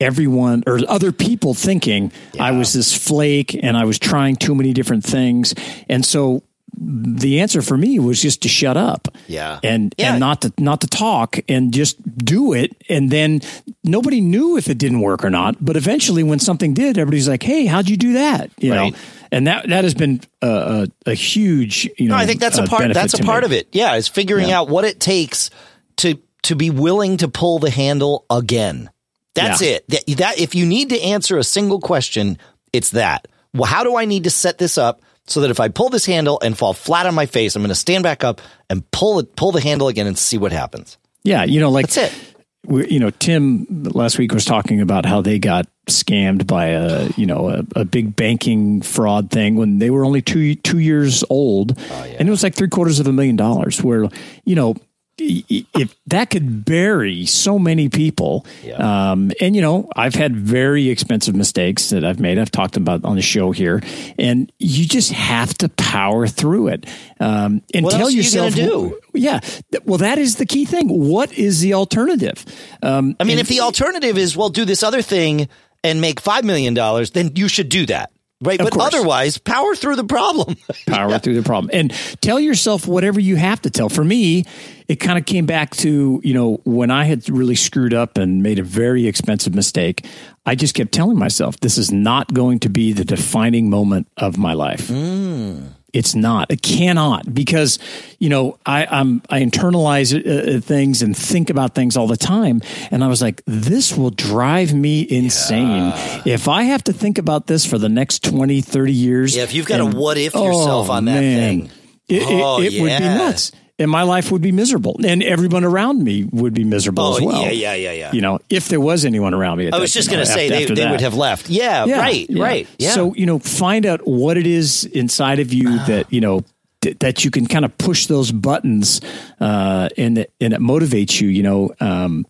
everyone 0.00 0.62
or 0.66 0.80
other 0.88 1.12
people 1.12 1.52
thinking 1.52 2.10
I 2.40 2.52
was 2.52 2.72
this 2.72 2.96
flake 2.96 3.54
and 3.62 3.76
I 3.76 3.84
was 3.84 3.98
trying 3.98 4.36
too 4.36 4.54
many 4.54 4.72
different 4.72 5.04
things, 5.04 5.54
and 5.90 6.06
so 6.06 6.42
the 6.80 7.40
answer 7.40 7.60
for 7.62 7.76
me 7.76 7.98
was 7.98 8.22
just 8.22 8.42
to 8.42 8.48
shut 8.48 8.76
up. 8.76 9.08
Yeah. 9.26 9.58
and 9.62 9.94
Yeah. 9.98 10.10
and 10.12 10.20
not 10.20 10.42
to 10.42 10.52
not 10.58 10.80
to 10.82 10.86
talk 10.86 11.38
and 11.48 11.72
just 11.74 11.96
do 12.18 12.52
it, 12.52 12.76
and 12.88 13.10
then 13.10 13.40
nobody 13.84 14.20
knew 14.20 14.56
if 14.56 14.68
it 14.68 14.78
didn't 14.78 15.00
work 15.00 15.24
or 15.24 15.30
not. 15.30 15.56
But 15.64 15.76
eventually, 15.76 16.22
when 16.22 16.38
something 16.38 16.74
did, 16.74 16.98
everybody's 16.98 17.28
like, 17.28 17.42
"Hey, 17.42 17.66
how'd 17.66 17.88
you 17.88 17.96
do 17.96 18.12
that?" 18.14 18.50
You 18.58 18.72
Right. 18.72 18.92
know. 18.92 18.98
And 19.30 19.46
that 19.46 19.68
that 19.68 19.84
has 19.84 19.94
been 19.94 20.20
a, 20.40 20.86
a, 21.06 21.10
a 21.10 21.14
huge, 21.14 21.88
you 21.98 22.08
know. 22.08 22.14
No, 22.16 22.22
I 22.22 22.26
think 22.26 22.40
that's 22.40 22.58
a 22.58 22.62
uh, 22.62 22.66
part. 22.66 22.94
That's 22.94 23.14
a 23.14 23.22
part 23.22 23.42
me. 23.42 23.46
of 23.46 23.52
it. 23.52 23.68
Yeah, 23.72 23.94
is 23.96 24.08
figuring 24.08 24.50
out 24.52 24.68
what 24.68 24.84
it 24.84 25.00
takes 25.00 25.50
to 25.98 26.18
to 26.44 26.54
be 26.54 26.70
willing 26.70 27.16
to 27.18 27.28
pull 27.28 27.58
the 27.58 27.70
handle 27.70 28.24
again. 28.30 28.88
That's 29.34 29.60
Yeah. 29.60 29.68
it. 29.76 29.88
That, 29.88 30.06
that 30.18 30.38
if 30.40 30.54
you 30.54 30.64
need 30.64 30.88
to 30.90 31.00
answer 31.00 31.36
a 31.36 31.44
single 31.44 31.78
question, 31.80 32.38
it's 32.72 32.90
that. 32.90 33.28
Well, 33.52 33.64
how 33.66 33.82
do 33.84 33.96
I 33.96 34.04
need 34.06 34.24
to 34.24 34.30
set 34.30 34.58
this 34.58 34.78
up 34.78 35.02
so 35.28 35.40
that 35.42 35.50
if 35.50 35.60
I 35.60 35.68
pull 35.68 35.88
this 35.88 36.06
handle 36.06 36.40
and 36.42 36.56
fall 36.56 36.74
flat 36.74 37.06
on 37.06 37.14
my 37.14 37.26
face, 37.26 37.54
I'm 37.54 37.62
going 37.62 37.68
to 37.68 37.74
stand 37.74 38.02
back 38.02 38.24
up 38.24 38.40
and 38.68 38.88
pull 38.90 39.18
it, 39.18 39.36
pull 39.36 39.52
the 39.52 39.60
handle 39.60 39.88
again 39.88 40.06
and 40.06 40.16
see 40.18 40.38
what 40.38 40.52
happens. 40.52 40.98
Yeah, 41.22 41.44
you 41.44 41.60
know, 41.60 41.70
like 41.70 41.88
That's 41.88 42.12
it. 42.12 42.36
we, 42.66 42.88
you 42.88 43.00
know, 43.00 43.10
Tim 43.10 43.66
last 43.84 44.18
week 44.18 44.32
was 44.32 44.44
talking 44.44 44.80
about 44.80 45.04
how 45.04 45.20
they 45.20 45.38
got 45.38 45.66
scammed 45.88 46.46
by 46.46 46.66
a 46.66 47.08
you 47.16 47.24
know 47.24 47.48
a, 47.48 47.64
a 47.76 47.84
big 47.84 48.14
banking 48.14 48.82
fraud 48.82 49.30
thing 49.30 49.56
when 49.56 49.78
they 49.78 49.90
were 49.90 50.04
only 50.04 50.22
two 50.22 50.54
two 50.54 50.78
years 50.78 51.24
old, 51.30 51.78
oh, 51.78 52.02
and 52.18 52.28
it 52.28 52.30
was 52.30 52.42
like 52.42 52.54
three 52.54 52.68
quarters 52.68 53.00
of 53.00 53.06
a 53.06 53.12
million 53.12 53.36
dollars. 53.36 53.82
Where 53.82 54.08
you 54.44 54.54
know. 54.54 54.76
If 55.20 55.94
that 56.06 56.30
could 56.30 56.64
bury 56.64 57.26
so 57.26 57.58
many 57.58 57.88
people, 57.88 58.46
um, 58.76 59.32
and 59.40 59.56
you 59.56 59.62
know, 59.62 59.88
I've 59.96 60.14
had 60.14 60.36
very 60.36 60.88
expensive 60.88 61.34
mistakes 61.34 61.90
that 61.90 62.04
I've 62.04 62.20
made. 62.20 62.38
I've 62.38 62.50
talked 62.50 62.76
about 62.76 63.04
on 63.04 63.16
the 63.16 63.22
show 63.22 63.50
here, 63.50 63.82
and 64.18 64.50
you 64.58 64.86
just 64.86 65.12
have 65.12 65.54
to 65.58 65.68
power 65.68 66.26
through 66.26 66.68
it 66.68 66.86
um, 67.20 67.62
and 67.74 67.84
What 67.84 67.94
tell 67.94 68.10
you 68.10 68.18
yourself, 68.18 68.54
do? 68.54 68.98
yeah. 69.12 69.40
Well, 69.84 69.98
that 69.98 70.18
is 70.18 70.36
the 70.36 70.46
key 70.46 70.64
thing. 70.64 70.88
What 70.88 71.32
is 71.32 71.60
the 71.60 71.74
alternative? 71.74 72.44
Um, 72.82 73.16
I 73.18 73.24
mean, 73.24 73.38
if 73.38 73.48
the 73.48 73.60
alternative 73.60 74.16
is, 74.18 74.36
well, 74.36 74.50
do 74.50 74.64
this 74.64 74.82
other 74.82 75.02
thing 75.02 75.48
and 75.84 76.00
make 76.00 76.20
$5 76.22 76.44
million, 76.44 76.74
then 77.12 77.32
you 77.34 77.48
should 77.48 77.68
do 77.68 77.86
that. 77.86 78.10
Right. 78.40 78.60
Of 78.60 78.66
But 78.66 78.72
course. 78.74 78.94
otherwise, 78.94 79.36
power 79.38 79.74
through 79.74 79.96
the 79.96 80.04
problem. 80.04 80.56
power 80.86 81.18
through 81.18 81.34
the 81.34 81.42
problem 81.42 81.70
and 81.72 81.92
tell 82.20 82.38
yourself 82.38 82.86
whatever 82.86 83.18
you 83.18 83.34
have 83.34 83.60
to 83.62 83.70
tell. 83.70 83.88
For 83.88 84.04
me, 84.04 84.44
it 84.86 84.96
kind 84.96 85.18
of 85.18 85.26
came 85.26 85.44
back 85.44 85.74
to, 85.76 86.20
you 86.22 86.34
know, 86.34 86.60
when 86.64 86.90
I 86.90 87.04
had 87.04 87.28
really 87.28 87.56
screwed 87.56 87.92
up 87.92 88.16
and 88.16 88.40
made 88.42 88.60
a 88.60 88.62
very 88.62 89.08
expensive 89.08 89.54
mistake, 89.56 90.06
I 90.46 90.54
just 90.54 90.74
kept 90.74 90.92
telling 90.92 91.18
myself, 91.18 91.58
this 91.58 91.76
is 91.78 91.90
not 91.90 92.32
going 92.32 92.60
to 92.60 92.68
be 92.68 92.92
the 92.92 93.04
defining 93.04 93.70
moment 93.70 94.06
of 94.16 94.38
my 94.38 94.52
life. 94.52 94.86
Mm. 94.88 95.72
It's 95.92 96.14
not. 96.14 96.50
It 96.50 96.60
cannot 96.60 97.32
because 97.32 97.78
you 98.18 98.28
know 98.28 98.58
I 98.66 98.86
I'm 98.86 99.22
I 99.30 99.40
internalize 99.40 100.12
uh, 100.14 100.56
uh, 100.56 100.60
things 100.60 101.00
and 101.00 101.16
think 101.16 101.48
about 101.48 101.74
things 101.74 101.96
all 101.96 102.06
the 102.06 102.16
time, 102.16 102.60
and 102.90 103.02
I 103.02 103.08
was 103.08 103.22
like, 103.22 103.42
this 103.46 103.96
will 103.96 104.10
drive 104.10 104.74
me 104.74 105.06
insane 105.08 105.92
if 106.26 106.46
I 106.46 106.64
have 106.64 106.84
to 106.84 106.92
think 106.92 107.16
about 107.16 107.46
this 107.46 107.64
for 107.64 107.78
the 107.78 107.88
next 107.88 108.22
20, 108.22 108.60
30 108.60 108.92
years. 108.92 109.36
Yeah, 109.36 109.44
if 109.44 109.54
you've 109.54 109.66
got 109.66 109.80
and- 109.80 109.94
what 109.94 110.18
if 110.18 110.34
yourself 110.34 110.90
oh, 110.90 110.92
on 110.92 111.06
that 111.06 111.20
man. 111.20 111.38
thing. 111.38 111.70
It, 112.08 112.22
it- 112.22 112.28
Oh, 112.42 112.60
it 112.60 112.80
would 112.80 112.98
be 112.98 113.04
nuts. 113.04 113.52
And 113.80 113.88
my 113.88 114.02
life 114.02 114.32
would 114.32 114.42
be 114.42 114.50
miserable, 114.50 114.96
and 115.04 115.22
everyone 115.22 115.62
around 115.62 116.02
me 116.02 116.24
would 116.32 116.52
be 116.52 116.64
miserable 116.64 117.04
Oh, 117.04 117.16
as 117.16 117.22
well. 117.22 117.42
yeah, 117.44 117.50
yeah, 117.52 117.74
yeah, 117.74 117.92
yeah. 117.92 118.12
You 118.12 118.20
know, 118.20 118.40
if 118.50 118.68
there 118.68 118.80
was 118.80 119.04
anyone 119.04 119.34
around 119.34 119.58
me, 119.58 119.68
I 119.68 119.70
that- 119.70 119.80
was 119.80 119.92
just 119.92 120.10
going 120.10 120.18
to 120.18 120.26
say 120.26 120.46
after- 120.46 120.56
they, 120.56 120.62
after 120.64 120.74
they 120.74 120.90
would 120.90 121.00
have 121.00 121.14
left. 121.14 121.48
Yeah, 121.48 121.84
Yeah, 121.84 122.00
right, 122.00 122.26
yeah. 122.28 122.42
right. 122.42 122.66
Yeah. 122.80 122.90
So 122.90 123.14
you 123.14 123.24
know, 123.24 123.38
find 123.38 123.86
out 123.86 124.00
what 124.04 124.36
it 124.36 124.48
is 124.48 124.84
inside 124.84 125.38
of 125.38 125.52
you 125.52 125.78
that 125.86 126.12
you 126.12 126.20
know 126.20 126.42
th- 126.82 126.98
that 126.98 127.24
you 127.24 127.30
can 127.30 127.46
kind 127.46 127.64
of 127.64 127.78
push 127.78 128.06
those 128.06 128.32
buttons, 128.32 129.00
uh, 129.40 129.88
and 129.96 130.18
it, 130.18 130.32
and 130.40 130.52
it 130.54 130.60
motivates 130.60 131.20
you. 131.20 131.28
You 131.28 131.44
know, 131.44 131.70
um, 131.78 132.26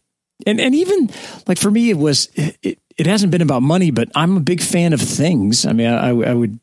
and 0.47 0.61
and 0.61 0.75
even 0.75 1.09
like 1.47 1.57
for 1.57 1.71
me, 1.71 1.89
it 1.89 1.97
was 1.97 2.29
it, 2.35 2.79
it 2.99 3.07
hasn't 3.07 3.31
been 3.33 3.41
about 3.43 3.63
money, 3.63 3.91
but 3.91 4.11
I'm 4.15 4.37
a 4.37 4.41
big 4.41 4.61
fan 4.61 4.93
of 4.93 5.01
things. 5.01 5.65
I 5.65 5.73
mean, 5.73 5.87
I, 5.89 6.09
I 6.11 6.35
would 6.35 6.61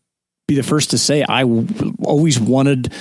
be 0.48 0.54
the 0.54 0.62
first 0.64 0.92
to 0.92 1.00
say 1.00 1.24
I 1.28 1.42
w- 1.42 1.68
always 2.04 2.40
wanted 2.40 2.94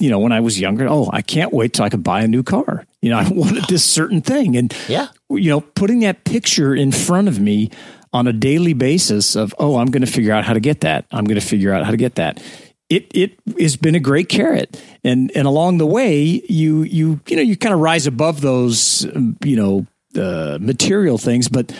you 0.00 0.10
know, 0.10 0.18
when 0.18 0.32
I 0.32 0.40
was 0.40 0.58
younger, 0.58 0.88
oh, 0.88 1.08
I 1.12 1.22
can't 1.22 1.52
wait 1.52 1.72
till 1.74 1.84
I 1.84 1.88
could 1.90 2.02
buy 2.02 2.22
a 2.22 2.26
new 2.28 2.42
car. 2.42 2.84
You 3.02 3.10
know, 3.10 3.18
I 3.18 3.28
wanted 3.30 3.64
this 3.68 3.84
certain 3.84 4.20
thing. 4.22 4.56
And, 4.56 4.74
Yeah. 4.88 5.08
you 5.30 5.50
know, 5.50 5.60
putting 5.60 6.00
that 6.00 6.24
picture 6.24 6.74
in 6.74 6.90
front 6.90 7.28
of 7.28 7.38
me 7.38 7.70
on 8.12 8.26
a 8.26 8.32
daily 8.32 8.72
basis 8.72 9.36
of, 9.36 9.54
oh, 9.58 9.76
I'm 9.76 9.86
going 9.86 10.04
to 10.04 10.10
figure 10.10 10.32
out 10.32 10.44
how 10.44 10.54
to 10.54 10.60
get 10.60 10.80
that. 10.80 11.04
I'm 11.12 11.24
going 11.24 11.38
to 11.38 11.46
figure 11.46 11.72
out 11.72 11.84
how 11.84 11.92
to 11.92 11.96
get 11.96 12.16
that. 12.16 12.42
It, 12.88 13.06
it 13.14 13.38
has 13.60 13.76
been 13.76 13.94
a 13.94 14.00
great 14.00 14.28
carrot. 14.28 14.82
And, 15.04 15.30
and 15.36 15.46
along 15.46 15.78
the 15.78 15.86
way, 15.86 16.42
you, 16.48 16.82
you, 16.82 17.20
you 17.28 17.36
know, 17.36 17.42
you 17.42 17.56
kind 17.56 17.72
of 17.72 17.78
rise 17.80 18.08
above 18.08 18.40
those, 18.40 19.06
um, 19.14 19.36
you 19.44 19.54
know, 19.54 19.86
uh, 20.20 20.58
material 20.60 21.18
things, 21.18 21.48
but 21.48 21.72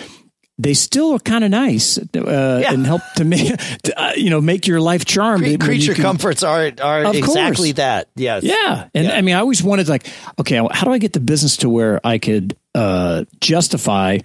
they 0.62 0.74
still 0.74 1.12
are 1.14 1.18
kind 1.18 1.42
of 1.42 1.50
nice 1.50 1.96
uh, 1.98 2.62
and 2.68 2.86
help 2.86 3.00
to 3.16 3.24
make, 3.24 3.56
to, 3.84 4.00
uh, 4.00 4.12
you 4.14 4.28
know, 4.28 4.40
make 4.40 4.66
your 4.66 4.80
life 4.80 5.04
charmed. 5.04 5.46
you 5.46 5.56
Creature 5.56 5.94
can- 5.94 6.02
comforts 6.02 6.42
are 6.42 6.70
are 6.82 7.16
exactly 7.16 7.72
that. 7.72 8.08
Yes. 8.14 8.42
yeah. 8.44 8.88
And 8.94 9.06
Yeah. 9.06 9.16
I 9.16 9.22
mean, 9.22 9.34
I 9.34 9.38
always 9.40 9.62
wanted 9.62 9.88
like, 9.88 10.06
okay, 10.38 10.56
how 10.56 10.84
do 10.84 10.92
I 10.92 10.98
get 10.98 11.12
the 11.14 11.20
business 11.20 11.56
to 11.58 11.70
where 11.70 11.98
I 12.04 12.18
could 12.18 12.56
uh, 12.74 13.24
justify 13.40 14.18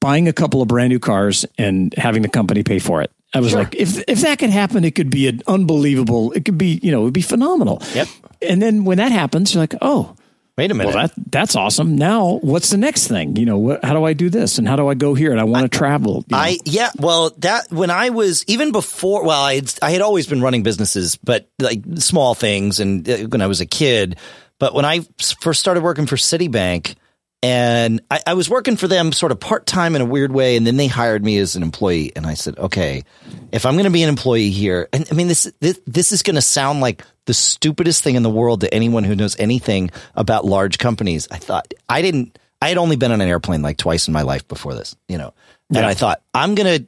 buying 0.00 0.28
a 0.28 0.32
couple 0.32 0.60
of 0.60 0.68
brand 0.68 0.90
new 0.90 0.98
cars 0.98 1.46
and 1.56 1.94
having 1.96 2.22
the 2.22 2.28
company 2.28 2.62
pay 2.62 2.78
for 2.78 3.00
it? 3.02 3.10
I 3.34 3.40
was 3.40 3.50
Sure. 3.50 3.60
like, 3.60 3.74
if 3.74 4.02
if 4.08 4.20
that 4.20 4.38
could 4.38 4.50
happen, 4.50 4.84
it 4.84 4.94
could 4.94 5.08
be 5.08 5.26
an 5.28 5.40
unbelievable. 5.46 6.32
It 6.32 6.44
could 6.44 6.58
be, 6.58 6.78
you 6.82 6.92
know, 6.92 7.00
it 7.00 7.04
would 7.04 7.14
be 7.14 7.22
phenomenal. 7.22 7.80
Yep. 7.94 8.08
And 8.42 8.60
then 8.60 8.84
when 8.84 8.98
that 8.98 9.10
happens, 9.10 9.54
you're 9.54 9.62
like, 9.62 9.74
oh, 9.80 10.14
Wait 10.58 10.70
a 10.70 10.74
minute. 10.74 10.94
well, 10.94 11.06
that 11.06 11.14
that's 11.30 11.56
awesome. 11.56 11.96
Now, 11.96 12.38
what's 12.42 12.68
the 12.68 12.76
next 12.76 13.06
thing? 13.06 13.36
You 13.36 13.46
know, 13.46 13.56
what, 13.58 13.82
how 13.82 13.94
do 13.94 14.04
I 14.04 14.12
do 14.12 14.28
this, 14.28 14.58
and 14.58 14.68
how 14.68 14.76
do 14.76 14.86
I 14.86 14.94
go 14.94 15.14
here? 15.14 15.30
And 15.30 15.40
I 15.40 15.44
want 15.44 15.70
to 15.70 15.78
travel. 15.78 16.24
you 16.28 16.36
know? 16.36 16.42
I 16.42 16.58
yeah, 16.66 16.90
well, 16.98 17.30
that 17.38 17.70
when 17.70 17.90
I 17.90 18.10
was 18.10 18.44
even 18.48 18.70
before, 18.70 19.24
well, 19.24 19.40
I 19.40 19.54
had, 19.54 19.72
I 19.80 19.90
had 19.92 20.02
always 20.02 20.26
been 20.26 20.42
running 20.42 20.62
businesses, 20.62 21.16
but 21.16 21.48
like 21.58 21.82
small 21.96 22.34
things, 22.34 22.80
and 22.80 23.08
uh, 23.08 23.16
when 23.28 23.40
I 23.40 23.46
was 23.46 23.60
a 23.62 23.66
kid. 23.66 24.16
But 24.58 24.74
when 24.74 24.84
I 24.84 25.00
first 25.40 25.58
started 25.58 25.82
working 25.82 26.06
for 26.06 26.16
Citibank, 26.16 26.96
and 27.42 28.00
I, 28.10 28.20
I 28.28 28.34
was 28.34 28.48
working 28.48 28.76
for 28.76 28.86
them 28.86 29.12
sort 29.12 29.32
of 29.32 29.40
part 29.40 29.66
time 29.66 29.96
in 29.96 30.02
a 30.02 30.04
weird 30.04 30.32
way, 30.32 30.56
and 30.56 30.66
then 30.66 30.76
they 30.76 30.86
hired 30.86 31.24
me 31.24 31.38
as 31.38 31.56
an 31.56 31.62
employee, 31.62 32.12
and 32.14 32.26
I 32.26 32.34
said, 32.34 32.58
okay, 32.58 33.02
if 33.50 33.66
I'm 33.66 33.74
going 33.74 33.84
to 33.84 33.90
be 33.90 34.02
an 34.02 34.08
employee 34.08 34.50
here, 34.50 34.88
and 34.92 35.06
I 35.10 35.14
mean 35.14 35.28
this 35.28 35.50
this, 35.60 35.80
this 35.86 36.12
is 36.12 36.22
going 36.22 36.36
to 36.36 36.42
sound 36.42 36.80
like 36.80 37.04
the 37.26 37.34
stupidest 37.34 38.02
thing 38.02 38.14
in 38.14 38.22
the 38.22 38.30
world 38.30 38.60
to 38.62 38.72
anyone 38.72 39.04
who 39.04 39.14
knows 39.16 39.38
anything 39.38 39.90
about 40.14 40.44
large 40.44 40.78
companies. 40.78 41.28
I 41.30 41.38
thought 41.38 41.72
I 41.88 42.02
didn't. 42.02 42.38
I 42.60 42.68
had 42.68 42.78
only 42.78 42.96
been 42.96 43.10
on 43.10 43.20
an 43.20 43.28
airplane 43.28 43.62
like 43.62 43.76
twice 43.76 44.06
in 44.06 44.12
my 44.14 44.22
life 44.22 44.46
before 44.46 44.74
this, 44.74 44.94
you 45.08 45.18
know. 45.18 45.34
And 45.70 45.78
Yeah. 45.78 45.88
I 45.88 45.94
thought, 45.94 46.22
I'm 46.32 46.54
going 46.54 46.84
to 46.84 46.86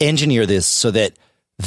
engineer 0.00 0.46
this 0.46 0.66
so 0.66 0.90
that 0.92 1.14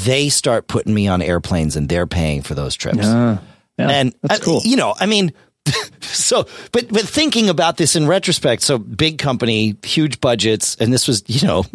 they 0.06 0.30
start 0.30 0.68
putting 0.68 0.94
me 0.94 1.08
on 1.10 1.22
airplanes 1.22 1.76
and 1.76 1.90
they're 1.90 2.08
paying 2.08 2.42
for 2.42 2.56
those 2.56 2.74
trips. 2.76 3.00
Ah, 3.02 3.42
yeah, 3.78 3.90
and 3.90 4.16
that's 4.22 4.42
uh, 4.42 4.44
cool. 4.46 4.62
you 4.64 4.78
know, 4.78 4.96
I 4.98 5.08
mean, 5.08 5.34
so, 6.02 6.46
but, 6.72 6.90
but 6.90 7.02
thinking 7.02 7.50
about 7.50 7.78
this 7.78 7.96
in 7.96 8.08
retrospect, 8.08 8.62
so 8.62 8.78
big 8.78 9.18
company, 9.18 9.76
huge 9.84 10.20
budgets, 10.22 10.76
and 10.76 10.92
this 10.92 11.08
was, 11.08 11.24
you 11.28 11.48
know, 11.48 11.66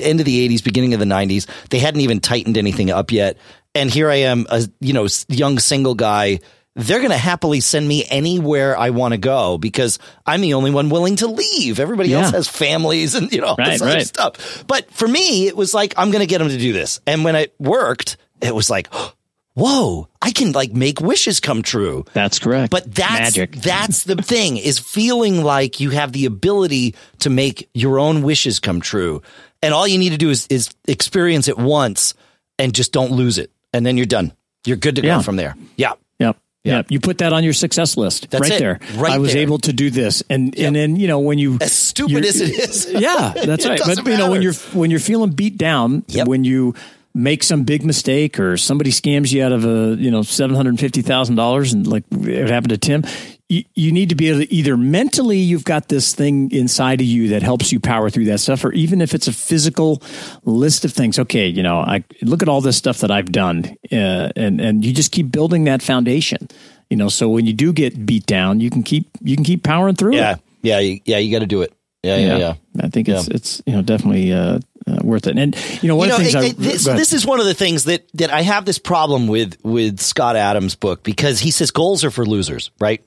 end 0.00 0.20
of 0.20 0.26
the 0.26 0.48
80s, 0.48 0.62
beginning 0.62 0.94
of 0.94 1.00
the 1.00 1.06
90s. 1.06 1.46
They 1.70 1.78
hadn't 1.78 2.00
even 2.00 2.20
tightened 2.20 2.56
anything 2.56 2.90
up 2.90 3.10
yet. 3.10 3.36
And 3.74 3.90
here 3.90 4.10
I 4.10 4.16
am, 4.16 4.46
a, 4.50 4.68
you 4.80 4.92
know, 4.92 5.08
young 5.28 5.58
single 5.58 5.94
guy. 5.94 6.40
They're 6.74 7.00
going 7.00 7.10
to 7.10 7.18
happily 7.18 7.60
send 7.60 7.86
me 7.86 8.04
anywhere 8.08 8.78
I 8.78 8.90
want 8.90 9.12
to 9.12 9.18
go 9.18 9.58
because 9.58 9.98
I'm 10.24 10.40
the 10.40 10.54
only 10.54 10.70
one 10.70 10.88
willing 10.88 11.16
to 11.16 11.26
leave. 11.26 11.78
Everybody 11.78 12.14
else 12.14 12.30
has 12.30 12.48
families 12.48 13.14
and, 13.14 13.30
you 13.30 13.42
know, 13.42 13.48
all 13.48 13.56
Right, 13.58 13.72
this 13.72 13.82
other 13.82 13.94
right. 13.94 14.06
stuff. 14.06 14.64
But 14.66 14.90
for 14.90 15.06
me, 15.06 15.46
it 15.48 15.56
was 15.56 15.74
like, 15.74 15.92
I'm 15.98 16.10
going 16.10 16.20
to 16.20 16.26
get 16.26 16.38
them 16.38 16.48
to 16.48 16.56
do 16.56 16.72
this. 16.72 17.00
And 17.06 17.24
when 17.24 17.36
it 17.36 17.54
worked, 17.58 18.16
it 18.40 18.54
was 18.54 18.70
like, 18.70 18.88
oh, 18.92 19.12
whoa, 19.54 20.08
I 20.20 20.30
can 20.32 20.52
like 20.52 20.72
make 20.72 21.00
wishes 21.00 21.40
come 21.40 21.62
true. 21.62 22.04
that's 22.12 22.38
correct. 22.38 22.70
But 22.70 22.94
that's 22.94 23.36
magic. 23.36 23.52
that's 23.56 24.04
the 24.04 24.16
thing 24.16 24.56
is 24.56 24.78
feeling 24.78 25.42
like 25.44 25.80
you 25.80 25.90
have 25.90 26.12
the 26.12 26.24
ability 26.26 26.94
to 27.20 27.30
make 27.30 27.68
your 27.74 27.98
own 27.98 28.22
wishes 28.22 28.58
come 28.60 28.80
true. 28.80 29.22
And 29.62 29.72
all 29.74 29.86
you 29.86 29.98
need 29.98 30.10
to 30.10 30.18
do 30.18 30.30
is 30.30 30.46
is 30.48 30.70
experience 30.88 31.48
it 31.48 31.58
once 31.58 32.14
and 32.58 32.74
just 32.74 32.92
don't 32.92 33.12
lose 33.12 33.38
it. 33.38 33.50
And 33.72 33.86
then 33.86 33.96
you're 33.96 34.06
done. 34.06 34.32
You're 34.66 34.76
good 34.76 34.96
to 34.96 35.02
Yeah. 35.02 35.16
go 35.18 35.22
from 35.22 35.36
there. 35.36 35.54
Yeah. 35.76 35.92
Yep. 36.18 36.36
Yep. 36.64 36.90
You 36.90 37.00
put 37.00 37.18
that 37.18 37.32
on 37.32 37.42
your 37.42 37.52
success 37.54 37.96
list 37.96 38.30
That's 38.30 38.42
right 38.42 38.52
it. 38.52 38.58
there. 38.60 38.78
Right 38.96 39.12
I 39.14 39.18
was 39.18 39.32
there. 39.32 39.42
able 39.42 39.58
to 39.60 39.72
do 39.72 39.90
this. 39.90 40.22
And 40.30 40.56
and 40.58 40.74
then, 40.76 40.94
you 40.96 41.08
know, 41.08 41.18
when 41.18 41.38
you 41.38 41.58
As 41.60 41.72
stupid 41.72 42.24
as 42.24 42.40
it 42.40 42.50
is. 42.50 42.86
Yeah, 42.92 43.32
that's 43.34 43.66
right. 43.68 43.78
But 43.80 43.86
doesn't 43.96 44.06
you 44.06 44.16
know, 44.16 44.30
when 44.30 44.42
you're 44.42 44.52
when 44.72 44.90
you're 44.90 45.00
feeling 45.00 45.30
beat 45.30 45.58
down, 45.58 46.04
Yep. 46.08 46.28
when 46.28 46.44
you 46.44 46.74
make 47.14 47.42
some 47.42 47.64
big 47.64 47.84
mistake 47.84 48.40
or 48.40 48.56
somebody 48.56 48.90
scams 48.90 49.32
you 49.32 49.44
out 49.44 49.52
of 49.52 49.64
a, 49.64 49.96
you 49.98 50.10
know, 50.10 50.22
seven 50.22 50.56
hundred 50.56 50.70
and 50.70 50.80
fifty 50.80 51.02
thousand 51.02 51.36
dollars 51.36 51.72
and 51.72 51.86
like 51.86 52.04
it 52.10 52.48
happened 52.48 52.70
to 52.70 52.78
Tim, 52.78 53.04
you, 53.52 53.64
you 53.74 53.92
need 53.92 54.08
to 54.08 54.14
be 54.14 54.30
able 54.30 54.40
to 54.40 54.52
either 54.52 54.78
mentally 54.78 55.36
you've 55.36 55.64
got 55.64 55.88
this 55.88 56.14
thing 56.14 56.50
inside 56.52 57.00
of 57.02 57.06
you 57.06 57.28
that 57.28 57.42
helps 57.42 57.70
you 57.70 57.80
power 57.80 58.08
through 58.08 58.24
that 58.26 58.40
stuff, 58.40 58.64
or 58.64 58.72
even 58.72 59.02
if 59.02 59.12
it's 59.12 59.28
a 59.28 59.32
physical 59.32 60.02
list 60.44 60.86
of 60.86 60.92
things. 60.92 61.18
Okay, 61.18 61.48
you 61.48 61.62
know, 61.62 61.78
I 61.78 62.02
look 62.22 62.42
at 62.42 62.48
all 62.48 62.62
this 62.62 62.78
stuff 62.78 62.98
that 63.00 63.10
I've 63.10 63.30
done, 63.30 63.76
uh, 63.92 64.30
and 64.36 64.58
and 64.60 64.84
you 64.84 64.94
just 64.94 65.12
keep 65.12 65.30
building 65.30 65.64
that 65.64 65.82
foundation. 65.82 66.48
You 66.88 66.96
know, 66.96 67.08
so 67.08 67.28
when 67.28 67.46
you 67.46 67.52
do 67.52 67.72
get 67.74 68.06
beat 68.06 68.24
down, 68.24 68.60
you 68.60 68.70
can 68.70 68.82
keep 68.82 69.10
you 69.20 69.36
can 69.36 69.44
keep 69.44 69.62
powering 69.62 69.96
through. 69.96 70.14
Yeah. 70.16 70.32
it. 70.32 70.40
Yeah. 70.62 70.78
You, 70.78 71.00
yeah. 71.04 71.18
You 71.18 71.30
got 71.30 71.40
to 71.40 71.46
do 71.46 71.60
it. 71.60 71.74
Yeah. 72.02 72.16
Yeah. 72.16 72.36
Yeah. 72.38 72.54
I 72.80 72.88
think 72.88 73.08
it's 73.08 73.28
it's 73.28 73.62
you 73.66 73.74
know 73.74 73.82
definitely 73.82 74.32
uh, 74.32 74.60
uh, 74.86 74.98
worth 75.02 75.26
it. 75.26 75.38
And 75.38 75.56
you 75.82 75.88
know 75.88 75.96
one 75.96 76.08
you 76.08 76.12
know, 76.12 76.18
of 76.18 76.24
the 76.24 76.30
things 76.30 76.34
it- 76.34 76.38
I 76.38 76.50
it- 76.50 76.56
this, 76.58 76.84
this 76.84 77.12
is 77.12 77.24
one 77.26 77.40
of 77.40 77.46
the 77.46 77.54
things 77.54 77.84
that 77.84 78.06
that 78.14 78.30
I 78.30 78.42
have 78.42 78.64
this 78.64 78.78
problem 78.78 79.26
with 79.28 79.56
with 79.62 80.00
Scott 80.00 80.36
Adams' 80.36 80.74
book 80.74 81.02
because 81.02 81.38
he 81.40 81.50
says 81.50 81.70
goals 81.70 82.04
are 82.04 82.10
for 82.10 82.24
losers, 82.26 82.70
right? 82.80 83.04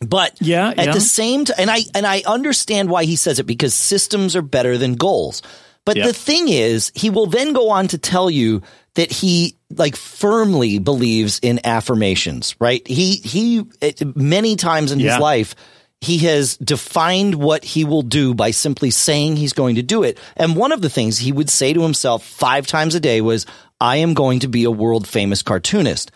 But 0.00 0.36
Yeah, 0.40 0.68
at 0.68 0.76
yeah. 0.78 0.92
the 0.92 1.00
same 1.00 1.44
time, 1.44 1.56
and 1.58 1.70
I 1.70 1.80
and 1.94 2.06
I 2.06 2.22
understand 2.26 2.88
why 2.88 3.04
he 3.04 3.16
says 3.16 3.38
it 3.40 3.46
because 3.46 3.74
systems 3.74 4.36
are 4.36 4.42
better 4.42 4.78
than 4.78 4.94
goals. 4.94 5.42
But 5.84 5.96
Yep. 5.96 6.06
the 6.06 6.12
thing 6.12 6.48
is, 6.48 6.92
he 6.94 7.08
will 7.10 7.26
then 7.26 7.52
go 7.52 7.70
on 7.70 7.88
to 7.88 7.98
tell 7.98 8.30
you 8.30 8.62
that 8.94 9.10
he 9.10 9.56
like 9.74 9.96
firmly 9.96 10.78
believes 10.78 11.38
in 11.40 11.60
affirmations, 11.64 12.54
right? 12.60 12.86
He 12.86 13.16
he 13.16 13.64
it, 13.80 14.14
many 14.16 14.54
times 14.56 14.92
in 14.92 15.00
Yeah. 15.00 15.12
his 15.14 15.20
life 15.20 15.54
he 16.00 16.18
has 16.18 16.56
defined 16.58 17.34
what 17.34 17.64
he 17.64 17.84
will 17.84 18.02
do 18.02 18.34
by 18.34 18.52
simply 18.52 18.90
saying 18.90 19.36
he's 19.36 19.52
going 19.52 19.76
to 19.76 19.82
do 19.82 20.04
it. 20.04 20.18
And 20.36 20.54
one 20.54 20.72
of 20.72 20.80
the 20.80 20.88
things 20.88 21.18
he 21.18 21.32
would 21.32 21.50
say 21.50 21.72
to 21.72 21.82
himself 21.82 22.24
five 22.24 22.66
times 22.66 22.94
a 22.94 23.00
day 23.00 23.20
was, 23.20 23.46
I 23.80 23.96
am 23.96 24.14
going 24.14 24.40
to 24.40 24.48
be 24.48 24.64
a 24.64 24.70
world 24.70 25.08
famous 25.08 25.42
cartoonist. 25.42 26.12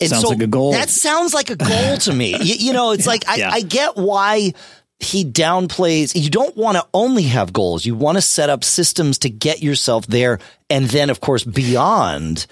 And 0.00 0.08
Sounds 0.08 0.24
like 0.24 0.40
a 0.40 0.46
goal. 0.46 0.72
That 0.72 0.88
sounds 0.88 1.34
like 1.34 1.50
a 1.50 1.56
goal 1.56 1.96
to 1.98 2.12
me. 2.12 2.30
you, 2.30 2.54
you 2.68 2.72
know, 2.72 2.92
it's 2.92 3.06
like, 3.06 3.28
I, 3.28 3.36
Yeah. 3.36 3.50
I 3.50 3.60
get 3.60 3.96
why 3.96 4.54
he 4.98 5.24
downplays. 5.26 6.12
You 6.14 6.30
don't 6.30 6.56
want 6.56 6.78
to 6.78 6.86
only 6.94 7.24
have 7.24 7.52
goals. 7.52 7.84
You 7.84 7.94
want 7.94 8.16
to 8.16 8.22
set 8.22 8.48
up 8.48 8.64
systems 8.64 9.18
to 9.18 9.30
get 9.30 9.62
yourself 9.62 10.06
there. 10.06 10.38
And 10.70 10.86
then, 10.86 11.10
of 11.10 11.20
course, 11.20 11.44
beyond. 11.44 12.46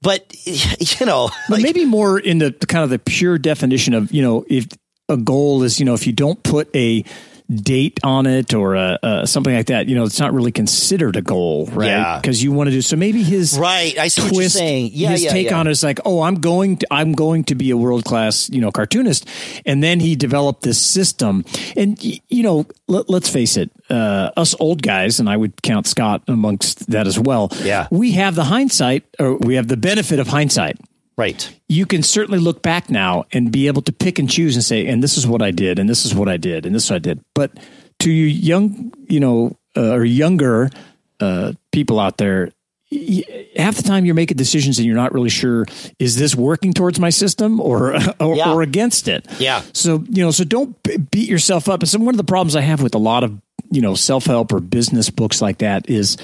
But, 0.00 0.32
you 1.00 1.06
know, 1.06 1.30
but 1.48 1.60
maybe 1.60 1.84
more 1.84 2.20
in 2.20 2.38
the 2.38 2.52
kind 2.52 2.84
of 2.84 2.90
the 2.90 3.00
pure 3.00 3.36
definition 3.38 3.94
of 3.94 4.12
you 4.12 4.22
know 4.22 4.44
if 4.48 4.66
a 5.08 5.16
goal 5.16 5.62
is 5.62 5.78
you 5.80 5.86
know 5.86 5.94
if 5.94 6.06
you 6.06 6.12
don't 6.12 6.42
put 6.42 6.74
a 6.76 7.04
date 7.52 8.00
on 8.02 8.24
it 8.24 8.54
or 8.54 8.76
a, 8.76 8.98
uh, 9.02 9.26
something 9.26 9.52
like 9.54 9.66
that 9.66 9.86
you 9.86 9.94
know 9.94 10.04
it's 10.04 10.18
not 10.20 10.32
really 10.32 10.52
considered 10.52 11.16
a 11.16 11.20
goal 11.22 11.66
right 11.72 11.88
Yeah. 11.88 12.18
because 12.18 12.42
you 12.42 12.50
want 12.50 12.68
to 12.68 12.70
do 12.70 12.80
so 12.80 12.96
maybe 12.96 13.22
his 13.22 13.58
Right, 13.58 13.98
I 13.98 14.08
see 14.08 14.22
what 14.22 14.32
you're 14.34 14.48
saying. 14.48 14.92
Yeah, 14.94 15.10
his 15.10 15.24
yeah, 15.24 15.32
take 15.32 15.50
yeah. 15.50 15.58
on 15.58 15.66
it 15.66 15.70
is 15.72 15.82
like 15.82 16.00
oh 16.06 16.22
i'm 16.22 16.36
going 16.36 16.78
to 16.78 16.86
i'm 16.90 17.12
going 17.12 17.44
to 17.44 17.54
be 17.54 17.70
a 17.70 17.76
world 17.76 18.04
class 18.04 18.48
you 18.48 18.60
know 18.62 18.70
cartoonist 18.70 19.28
and 19.66 19.82
then 19.82 20.00
he 20.00 20.16
developed 20.16 20.62
this 20.62 20.80
system 20.80 21.44
and 21.76 22.02
you 22.02 22.42
know 22.42 22.64
let, 22.86 23.10
let's 23.10 23.28
face 23.28 23.58
it 23.58 23.70
uh, 23.90 24.30
us 24.38 24.54
old 24.58 24.80
guys 24.80 25.20
and 25.20 25.28
i 25.28 25.36
would 25.36 25.60
count 25.62 25.86
scott 25.86 26.22
amongst 26.28 26.88
that 26.90 27.06
as 27.06 27.18
well 27.18 27.50
Yeah. 27.62 27.86
we 27.90 28.12
have 28.12 28.34
the 28.34 28.44
hindsight 28.44 29.04
or 29.18 29.36
we 29.36 29.56
have 29.56 29.68
the 29.68 29.76
benefit 29.76 30.20
of 30.20 30.28
hindsight 30.28 30.78
right. 31.16 31.54
you 31.68 31.86
can 31.86 32.02
certainly 32.02 32.38
look 32.38 32.62
back 32.62 32.90
now 32.90 33.24
and 33.32 33.50
be 33.52 33.66
able 33.66 33.82
to 33.82 33.92
pick 33.92 34.18
and 34.18 34.28
choose 34.30 34.54
and 34.56 34.64
say, 34.64 34.86
and 34.86 35.02
this 35.02 35.16
is 35.16 35.26
what 35.26 35.42
I 35.42 35.50
did, 35.50 35.78
and 35.78 35.88
this 35.88 36.04
is 36.04 36.14
what 36.14 36.28
I 36.28 36.36
did, 36.36 36.66
and 36.66 36.74
this 36.74 36.84
is 36.84 36.90
what 36.90 36.96
I 36.96 37.00
did. 37.00 37.20
But 37.34 37.52
to 38.00 38.10
you 38.10 38.26
young, 38.26 38.92
you 39.08 39.20
know, 39.20 39.56
uh, 39.76 39.92
or 39.92 40.04
younger 40.04 40.70
uh, 41.20 41.52
people 41.70 41.98
out 42.00 42.18
there, 42.18 42.50
y- 42.90 43.24
half 43.56 43.76
the 43.76 43.82
time 43.82 44.04
you're 44.04 44.14
making 44.14 44.36
decisions 44.36 44.78
and 44.78 44.86
you're 44.86 44.96
not 44.96 45.12
really 45.12 45.28
sure 45.30 45.66
is 45.98 46.16
this 46.16 46.34
working 46.34 46.72
towards 46.72 46.98
my 46.98 47.10
system 47.10 47.60
or 47.60 47.94
or, 48.20 48.36
Yeah. 48.36 48.52
or 48.52 48.62
against 48.62 49.08
it. 49.08 49.26
Yeah. 49.38 49.62
So 49.72 50.04
you 50.10 50.22
know, 50.24 50.30
so 50.30 50.44
don't 50.44 50.76
beat 51.10 51.28
yourself 51.28 51.68
up. 51.68 51.80
And 51.80 51.88
so 51.88 51.98
one 52.00 52.14
of 52.14 52.18
the 52.18 52.24
problems 52.24 52.56
I 52.56 52.60
have 52.62 52.82
with 52.82 52.94
a 52.94 52.98
lot 52.98 53.24
of 53.24 53.40
you 53.70 53.80
know 53.80 53.94
self 53.94 54.26
help 54.26 54.52
or 54.52 54.60
business 54.60 55.08
books 55.10 55.40
like 55.40 55.58
that 55.58 55.88
is 55.88 56.16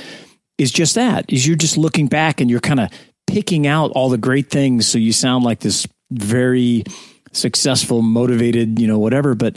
is 0.58 0.72
just 0.72 0.96
that 0.96 1.32
is 1.32 1.46
you're 1.46 1.56
just 1.56 1.78
looking 1.78 2.08
back 2.08 2.40
and 2.40 2.50
you're 2.50 2.60
kind 2.60 2.80
of 2.80 2.90
picking 3.28 3.66
out 3.66 3.92
all 3.92 4.08
the 4.08 4.18
great 4.18 4.50
things 4.50 4.88
so 4.88 4.98
you 4.98 5.12
sound 5.12 5.44
like 5.44 5.60
this 5.60 5.86
very 6.10 6.82
successful 7.32 8.02
motivated 8.02 8.78
you 8.78 8.88
know 8.88 8.98
whatever 8.98 9.34
but 9.34 9.56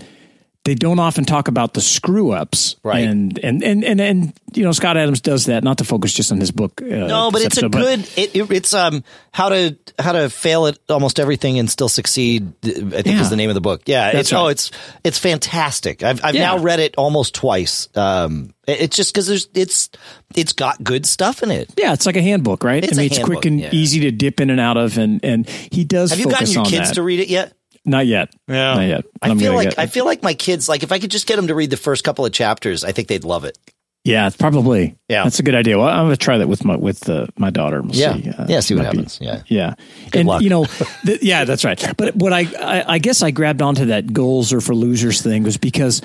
they 0.63 0.75
don't 0.75 0.99
often 0.99 1.25
talk 1.25 1.47
about 1.47 1.73
the 1.73 1.81
screw 1.81 2.31
ups, 2.31 2.75
Right. 2.83 3.03
And, 3.07 3.37
and 3.39 3.63
and 3.63 3.83
and 3.83 3.99
and 3.99 4.33
you 4.53 4.63
know, 4.63 4.71
Scott 4.73 4.95
Adams 4.97 5.21
does 5.21 5.45
that. 5.45 5.63
Not 5.63 5.77
to 5.79 5.83
focus 5.85 6.13
just 6.13 6.31
on 6.31 6.39
his 6.39 6.51
book. 6.51 6.81
Uh, 6.81 6.85
No, 6.85 7.31
but 7.31 7.41
it's 7.41 7.57
a 7.57 7.65
episode, 7.65 7.71
but- 7.71 7.79
good. 7.81 7.99
It, 8.17 8.35
it, 8.35 8.51
it's 8.51 8.73
um 8.73 9.03
how 9.31 9.49
to 9.49 9.75
how 9.97 10.11
to 10.11 10.29
fail 10.29 10.67
at 10.67 10.77
almost 10.89 11.19
everything 11.19 11.57
and 11.57 11.69
still 11.69 11.89
succeed. 11.89 12.53
I 12.63 12.69
think 12.69 13.05
Yeah. 13.07 13.21
is 13.21 13.29
the 13.31 13.37
name 13.37 13.49
of 13.49 13.55
the 13.55 13.61
book. 13.61 13.81
Yeah, 13.85 14.11
That's 14.11 14.29
it's 14.29 14.33
oh, 14.33 14.47
it's 14.47 14.71
it's 15.03 15.17
fantastic. 15.17 16.03
I've 16.03 16.23
I've 16.23 16.35
Yeah. 16.35 16.41
now 16.55 16.57
read 16.59 16.79
it 16.79 16.95
almost 16.97 17.33
twice. 17.33 17.87
Um, 17.95 18.53
it's 18.67 18.95
just 18.95 19.13
because 19.13 19.27
there's 19.27 19.47
it's 19.55 19.89
it's 20.35 20.53
got 20.53 20.83
good 20.83 21.05
stuff 21.07 21.41
in 21.43 21.49
it. 21.51 21.71
Yeah, 21.77 21.93
it's 21.93 22.05
like 22.05 22.15
a 22.17 22.21
handbook, 22.21 22.63
right? 22.63 22.83
It's 22.83 22.93
I 22.93 22.95
mean, 22.97 23.03
a 23.03 23.05
it's 23.07 23.17
handbook, 23.17 23.41
quick 23.41 23.45
and 23.45 23.59
yeah. 23.59 23.69
easy 23.71 24.01
to 24.01 24.11
dip 24.11 24.39
in 24.39 24.49
and 24.51 24.59
out 24.59 24.77
of, 24.77 24.97
and 24.99 25.23
and 25.25 25.49
he 25.49 25.83
does 25.85 26.11
Have 26.11 26.19
you 26.19 26.29
gotten 26.29 26.51
your 26.51 26.65
kids 26.65 26.89
that. 26.89 26.95
to 26.95 27.01
read 27.03 27.19
it 27.19 27.29
yet? 27.29 27.53
Not 27.85 28.05
yet. 28.07 28.33
Yeah. 28.47 28.73
Not 28.75 28.81
yet. 28.87 29.05
I 29.21 29.35
feel 29.35 29.53
like 29.55 29.69
get- 29.69 29.79
I 29.79 29.87
feel 29.87 30.05
like 30.05 30.21
my 30.23 30.33
kids 30.33 30.69
like 30.69 30.83
if 30.83 30.91
I 30.91 30.99
could 30.99 31.11
just 31.11 31.27
get 31.27 31.35
them 31.37 31.47
to 31.47 31.55
read 31.55 31.69
the 31.71 31.77
first 31.77 32.03
couple 32.03 32.25
of 32.25 32.31
chapters, 32.31 32.83
I 32.83 32.91
think 32.91 33.07
they'd 33.07 33.23
love 33.23 33.43
it. 33.45 33.57
yeah, 34.03 34.29
probably. 34.37 34.95
Yeah. 35.09 35.23
that's 35.23 35.39
a 35.39 35.43
good 35.43 35.53
idea. 35.55 35.77
Well, 35.77 35.87
I'm 35.87 36.05
going 36.05 36.11
to 36.11 36.17
try 36.17 36.37
that 36.39 36.47
with 36.47 36.63
my 36.65 36.75
with 36.75 37.07
uh, 37.09 37.27
my 37.37 37.49
daughter. 37.49 37.81
We'll 37.81 37.95
Yeah. 37.95 38.15
see. 38.15 38.29
Uh, 38.29 38.45
Yeah, 38.49 38.59
see 38.59 38.75
what 38.75 38.83
might 38.85 38.91
be- 38.91 38.97
happens. 38.97 39.19
Yeah. 39.21 39.43
yeah. 39.47 39.73
and 40.13 40.27
luck. 40.27 40.41
you 40.41 40.49
know, 40.49 40.65
the, 41.05 41.19
yeah, 41.21 41.43
that's 41.45 41.63
right. 41.65 41.83
But 41.97 42.15
what 42.15 42.33
I, 42.33 42.41
I 42.59 42.95
I 42.95 42.97
guess 42.99 43.21
I 43.23 43.31
grabbed 43.31 43.61
onto 43.61 43.85
that 43.85 44.11
goals 44.13 44.53
are 44.53 44.61
for 44.61 44.75
losers 44.75 45.21
thing 45.21 45.43
was 45.43 45.57
because 45.57 46.01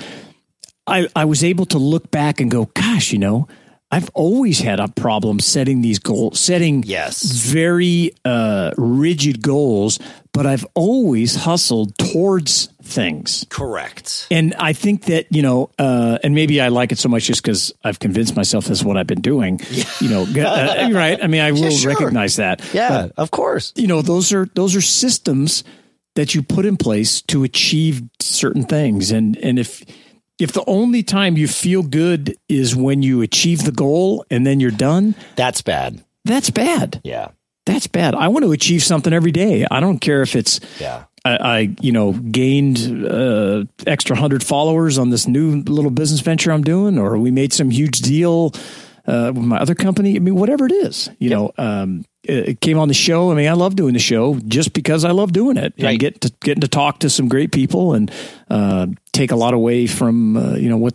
I 0.86 1.08
I 1.16 1.24
was 1.26 1.42
able 1.44 1.66
to 1.66 1.78
look 1.78 2.10
back 2.10 2.40
and 2.40 2.50
go, 2.50 2.66
gosh, 2.74 3.12
you 3.12 3.18
know. 3.18 3.48
I've 3.90 4.10
always 4.14 4.58
had 4.58 4.80
a 4.80 4.88
problem 4.88 5.38
setting 5.38 5.80
these 5.80 6.00
goals, 6.00 6.40
setting 6.40 6.82
Yes. 6.84 7.22
very 7.22 8.12
uh, 8.24 8.72
rigid 8.76 9.42
goals, 9.42 10.00
but 10.32 10.44
I've 10.44 10.66
always 10.74 11.36
hustled 11.36 11.96
towards 11.96 12.66
things. 12.82 13.46
Correct. 13.48 14.26
And 14.30 14.54
I 14.58 14.72
think 14.72 15.04
that, 15.04 15.26
you 15.30 15.40
know, 15.40 15.70
uh, 15.78 16.18
and 16.24 16.34
maybe 16.34 16.60
I 16.60 16.68
like 16.68 16.90
it 16.90 16.98
so 16.98 17.08
much 17.08 17.24
just 17.24 17.42
because 17.42 17.72
I've 17.84 18.00
convinced 18.00 18.34
myself 18.34 18.64
that's 18.66 18.82
what 18.82 18.96
I've 18.96 19.06
been 19.06 19.20
doing. 19.20 19.60
You 20.00 20.08
know, 20.08 20.22
uh, 20.22 20.90
right? 20.92 21.22
I 21.22 21.28
mean, 21.28 21.40
I 21.40 21.52
will 21.52 21.70
sure. 21.70 21.92
recognize 21.92 22.36
that. 22.36 22.62
Yeah, 22.74 23.08
of 23.16 23.30
course. 23.30 23.72
You 23.76 23.86
know, 23.86 24.02
those 24.02 24.32
are 24.32 24.46
those 24.54 24.74
are 24.74 24.80
systems 24.80 25.62
that 26.16 26.34
you 26.34 26.42
put 26.42 26.66
in 26.66 26.76
place 26.76 27.22
to 27.22 27.44
achieve 27.44 28.02
certain 28.20 28.64
things. 28.64 29.10
And 29.12 29.36
and 29.38 29.58
if 29.58 29.84
if 30.38 30.52
the 30.52 30.64
only 30.66 31.02
time 31.02 31.36
you 31.36 31.48
feel 31.48 31.82
good 31.82 32.36
is 32.48 32.76
when 32.76 33.02
you 33.02 33.22
achieve 33.22 33.64
the 33.64 33.72
goal 33.72 34.24
and 34.30 34.46
then 34.46 34.60
you're 34.60 34.70
done, 34.70 35.14
That's 35.36 35.62
bad. 35.62 36.02
that's 36.24 36.50
bad. 36.50 37.00
Yeah. 37.04 37.28
That's 37.64 37.86
bad. 37.88 38.14
I 38.14 38.28
want 38.28 38.44
to 38.44 38.52
achieve 38.52 38.82
something 38.84 39.12
every 39.12 39.32
day. 39.32 39.66
I 39.70 39.80
don't 39.80 39.98
care 39.98 40.22
if 40.22 40.36
it's 40.36 40.60
Yeah. 40.80 41.04
I, 41.24 41.36
I 41.36 41.58
you 41.80 41.90
know 41.90 42.12
gained 42.12 43.04
uh, 43.04 43.64
extra 43.86 44.14
hundred 44.14 44.44
followers 44.44 44.98
on 44.98 45.10
this 45.10 45.26
new 45.26 45.62
little 45.62 45.90
business 45.90 46.20
venture 46.20 46.52
I'm 46.52 46.62
doing, 46.62 46.96
or 46.98 47.18
we 47.18 47.32
made 47.32 47.52
some 47.52 47.70
huge 47.70 47.98
deal 48.00 48.52
uh, 49.06 49.32
with 49.34 49.44
my 49.44 49.58
other 49.58 49.74
company. 49.74 50.16
I 50.16 50.18
mean, 50.18 50.34
whatever 50.34 50.66
it 50.66 50.72
is, 50.72 51.10
you 51.18 51.30
know, 51.30 51.52
um, 51.58 52.04
it, 52.24 52.60
came 52.60 52.78
on 52.78 52.88
the 52.88 52.94
show. 52.94 53.30
I 53.30 53.34
mean, 53.34 53.48
I 53.48 53.52
love 53.52 53.76
doing 53.76 53.92
the 53.94 54.00
show 54.00 54.38
just 54.46 54.72
because 54.72 55.04
I 55.04 55.12
love 55.12 55.32
doing 55.32 55.56
it 55.56 55.74
Right. 55.78 55.90
and 55.90 55.98
get 55.98 56.20
to 56.22 56.32
getting 56.40 56.60
to 56.62 56.68
talk 56.68 57.00
to 57.00 57.10
some 57.10 57.28
great 57.28 57.52
people 57.52 57.94
and 57.94 58.10
uh, 58.50 58.86
take 59.12 59.30
a 59.30 59.36
lot 59.36 59.54
away 59.54 59.86
from 59.86 60.36
uh, 60.36 60.54
you 60.56 60.68
know 60.68 60.76
what 60.78 60.94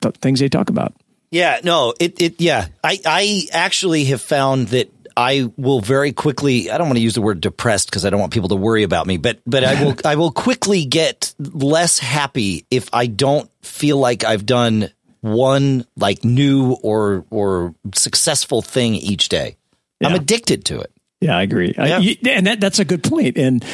the 0.00 0.10
things 0.12 0.40
they 0.40 0.48
talk 0.48 0.70
about. 0.70 0.94
Yeah, 1.30 1.60
no, 1.64 1.94
it 2.00 2.20
it 2.20 2.40
yeah. 2.40 2.68
I 2.82 3.00
I 3.04 3.42
actually 3.52 4.04
have 4.04 4.22
found 4.22 4.68
that 4.68 4.90
I 5.16 5.50
will 5.56 5.80
very 5.80 6.12
quickly 6.12 6.70
I 6.70 6.78
don't 6.78 6.86
want 6.88 6.96
to 6.98 7.02
use 7.02 7.14
the 7.14 7.22
word 7.22 7.40
depressed 7.40 7.90
because 7.90 8.04
I 8.04 8.10
don't 8.10 8.20
want 8.20 8.32
people 8.32 8.48
to 8.50 8.56
worry 8.56 8.84
about 8.84 9.06
me, 9.06 9.16
but 9.16 9.40
but 9.46 9.64
I 9.64 9.82
will 9.82 9.94
I 10.04 10.14
will 10.16 10.32
quickly 10.32 10.84
get 10.86 11.34
less 11.38 11.98
happy 11.98 12.66
if 12.70 12.88
I 12.92 13.06
don't 13.06 13.50
feel 13.62 13.98
like 13.98 14.24
I've 14.24 14.46
done 14.46 14.90
one 15.24 15.86
like 15.96 16.22
new 16.24 16.72
or 16.82 17.24
or 17.30 17.74
successful 17.94 18.60
thing 18.62 18.94
each 18.94 19.28
day. 19.30 19.56
I'm 20.02 20.14
addicted 20.14 20.66
to 20.66 20.80
it. 20.80 20.92
Yeah, 21.22 21.38
I 21.38 21.42
agree. 21.42 21.74
I- 21.78 21.88
Yeah. 21.88 21.98
you- 22.00 22.16
and 22.28 22.46
that, 22.46 22.60
that's 22.60 22.78
a 22.78 22.84
good 22.84 23.02
point. 23.02 23.38
And 23.38 23.64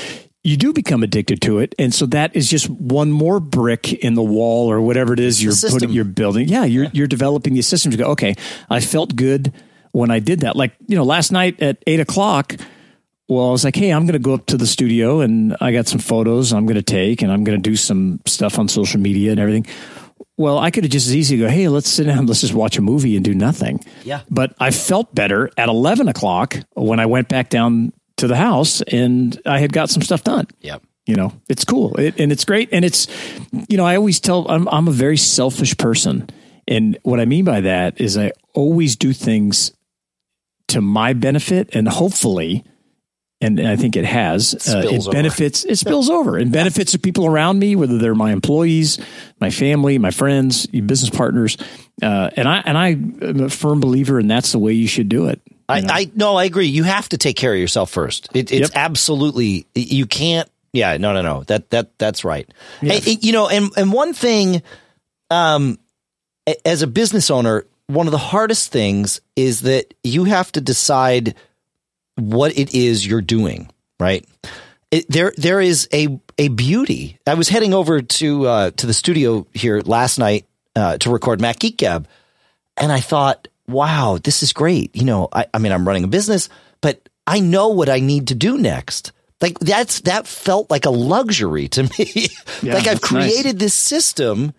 you 0.45 0.57
do 0.57 0.73
become 0.73 1.03
addicted 1.03 1.43
to 1.43 1.59
it. 1.59 1.75
And 1.77 1.93
so 1.93 2.07
that 2.07 2.37
is 2.37 2.49
just 2.49 2.71
one 2.71 3.11
more 3.11 3.41
brick 3.41 3.93
in 3.93 4.15
the 4.15 4.23
wall 4.23 4.71
or 4.71 4.81
whatever 4.81 5.13
it 5.13 5.19
is 5.19 5.43
you're 5.43 5.53
putting, 5.73 5.91
you're 5.91 6.05
building. 6.05 6.49
Yeah, 6.49 6.65
you're, 6.65 6.87
you're 6.93 7.09
developing 7.09 7.55
these 7.55 7.67
systems 7.67 7.97
to 7.97 8.03
go, 8.05 8.11
okay, 8.13 8.37
I 8.71 8.79
felt 8.81 9.17
good 9.17 9.53
when 9.91 10.11
I 10.13 10.21
did 10.21 10.41
that. 10.41 10.55
Like, 10.55 10.73
you 10.87 10.95
know, 10.97 11.03
last 11.05 11.33
night 11.33 11.61
at 11.61 11.79
eight 11.89 11.99
o'clock, 12.01 12.55
well, 13.29 13.49
I 13.49 13.51
was 13.51 13.65
like, 13.65 13.75
hey, 13.77 13.91
I'm 13.91 14.05
going 14.07 14.13
to 14.15 14.19
go 14.21 14.35
up 14.35 14.47
to 14.47 14.57
the 14.57 14.67
studio 14.67 15.21
and 15.21 15.57
I 15.61 15.73
got 15.73 15.89
some 15.89 15.99
photos 16.01 16.53
I'm 16.53 16.65
going 16.67 16.77
to 16.77 16.83
take 16.83 17.23
and 17.23 17.33
I'm 17.33 17.43
going 17.45 17.61
to 17.61 17.71
do 17.71 17.75
some 17.77 18.21
stuff 18.25 18.59
on 18.59 18.69
social 18.69 19.01
media 19.01 19.33
and 19.33 19.41
everything. 19.41 19.67
Well, 20.37 20.59
I 20.59 20.71
could 20.71 20.85
have 20.85 20.91
just 20.91 21.07
as 21.07 21.17
easily 21.17 21.41
go, 21.41 21.49
hey, 21.49 21.69
let's 21.69 21.89
sit 21.89 22.05
down, 22.05 22.27
let's 22.29 22.41
just 22.41 22.55
watch 22.55 22.79
a 22.79 22.83
movie 22.83 23.17
and 23.17 23.25
do 23.25 23.35
nothing. 23.35 23.81
Yeah. 24.05 24.23
But 24.31 24.55
I 24.59 24.71
felt 24.71 25.15
better 25.15 25.51
at 25.57 25.69
11 25.69 26.09
o'clock 26.09 26.57
when 26.75 27.01
I 27.01 27.07
went 27.07 27.29
back 27.29 27.51
down 27.51 27.93
to 28.19 28.27
the 28.27 28.37
house 28.37 28.83
and 28.83 29.41
I 29.47 29.59
had 29.59 29.73
got 29.73 29.91
some 29.91 30.03
stuff 30.03 30.25
done. 30.25 30.47
Yeah 30.61 30.79
You 31.07 31.17
know, 31.17 31.33
it's 31.49 31.65
cool 31.65 31.95
it, 31.97 32.21
and 32.21 32.31
it's 32.33 32.45
great. 32.45 32.69
And 32.73 32.85
it's, 32.85 33.07
you 33.69 33.77
know, 33.77 33.87
I 33.87 33.97
always 33.97 34.21
tell 34.21 34.47
I'm, 34.51 34.69
I'm 34.69 34.89
a 34.89 34.93
very 34.93 35.17
selfish 35.17 35.77
person. 35.77 36.29
And 36.69 36.99
what 37.03 37.19
I 37.19 37.25
mean 37.25 37.45
by 37.45 37.63
that 37.63 38.01
is 38.01 38.17
I 38.17 38.33
always 38.55 38.97
do 38.97 39.13
things 39.13 39.73
to 40.69 40.81
my 40.81 41.13
benefit 41.15 41.75
and 41.75 41.89
hopefully, 41.89 42.65
and 43.41 43.61
I 43.61 43.77
think 43.77 43.97
it 43.97 44.05
has, 44.05 44.55
uh, 44.55 44.59
spills 44.59 45.07
it 45.07 45.09
over. 45.09 45.13
benefits, 45.13 45.65
it 45.65 45.77
spills 45.77 46.11
over 46.11 46.37
and 46.37 46.53
benefits 46.53 46.93
the 46.93 46.99
people 46.99 47.27
around 47.27 47.59
me, 47.59 47.75
whether 47.75 47.97
they're 47.99 48.15
my 48.15 48.33
employees, 48.33 48.99
my 49.41 49.51
family, 49.51 49.99
my 49.99 50.11
friends, 50.11 50.67
your 50.73 50.85
business 50.85 51.11
partners. 51.11 51.57
Uh, 52.03 52.31
and 52.37 52.47
I, 52.49 52.59
and 52.67 52.77
I 52.77 52.89
am 52.89 53.41
a 53.41 53.49
firm 53.49 53.81
believer 53.81 54.19
and 54.19 54.31
that's 54.31 54.53
the 54.53 54.59
way 54.59 54.73
you 54.73 54.87
should 54.87 55.09
do 55.09 55.29
it. 55.29 55.41
I, 55.69 55.85
I 55.89 56.11
no, 56.15 56.37
I 56.37 56.45
agree. 56.45 56.67
You 56.67 56.83
have 56.83 57.09
to 57.11 57.19
take 57.19 57.37
care 57.37 57.53
of 57.55 57.59
yourself 57.61 57.91
first. 57.91 58.29
It, 58.35 58.51
it's 58.51 58.71
Yep. 58.71 58.71
absolutely 58.75 59.67
you 59.75 60.05
can't. 60.05 60.49
Yeah, 60.73 60.97
no, 60.97 61.13
no, 61.13 61.23
no. 61.23 61.45
That 61.45 61.71
that 61.71 61.97
that's 61.99 62.25
right. 62.25 62.49
Hey, 62.81 63.19
you 63.21 63.33
know, 63.33 63.49
and 63.49 63.71
and 63.77 63.93
one 63.93 64.13
thing, 64.13 64.63
um, 65.31 65.79
as 66.65 66.83
a 66.83 66.87
business 66.89 67.31
owner, 67.31 67.67
one 67.87 68.07
of 68.07 68.11
the 68.13 68.19
hardest 68.19 68.73
things 68.73 69.21
is 69.37 69.61
that 69.63 69.95
you 70.03 70.25
have 70.25 70.51
to 70.53 70.61
decide 70.61 71.35
what 72.21 72.57
it 72.57 72.75
is 72.75 73.07
you're 73.07 73.21
doing. 73.21 73.71
Right. 73.99 74.27
It, 74.91 75.07
there 75.09 75.33
there 75.37 75.61
is 75.61 75.89
a 75.93 76.21
a 76.39 76.49
beauty. 76.49 77.19
I 77.27 77.35
was 77.35 77.49
heading 77.49 77.75
over 77.75 78.03
to 78.03 78.47
uh, 78.47 78.71
to 78.73 78.87
the 78.87 78.95
studio 78.95 79.47
here 79.53 79.81
last 79.81 80.19
night 80.19 80.47
uh, 80.75 80.99
to 80.99 81.11
record 81.11 81.41
Mac 81.41 81.59
Geek 81.61 81.77
Gab, 81.77 82.09
and 82.77 82.91
I 82.91 83.01
thought, 83.01 83.47
wow, 83.69 84.19
this 84.23 84.43
is 84.43 84.53
great. 84.53 84.97
You 84.97 85.05
know, 85.05 85.29
I, 85.33 85.47
I 85.55 85.59
mean, 85.59 85.71
I'm 85.73 85.87
running 85.87 86.05
a 86.05 86.09
business, 86.09 86.49
but 86.81 87.09
I 87.27 87.41
know 87.41 87.69
what 87.69 87.89
I 87.89 88.01
need 88.01 88.29
to 88.29 88.35
do 88.35 88.59
next. 88.59 89.13
Like 89.41 89.59
that's 89.61 90.01
that 90.03 90.27
felt 90.27 90.71
like 90.71 90.87
a 90.87 90.91
luxury 90.91 91.69
to 91.69 91.85
me. 91.85 92.29
Yeah, 92.63 92.75
like 92.75 92.87
I've 92.87 93.01
that's 93.01 93.13
nice. 93.13 93.33
created 93.33 93.59
this 93.59 93.73
system 93.73 94.53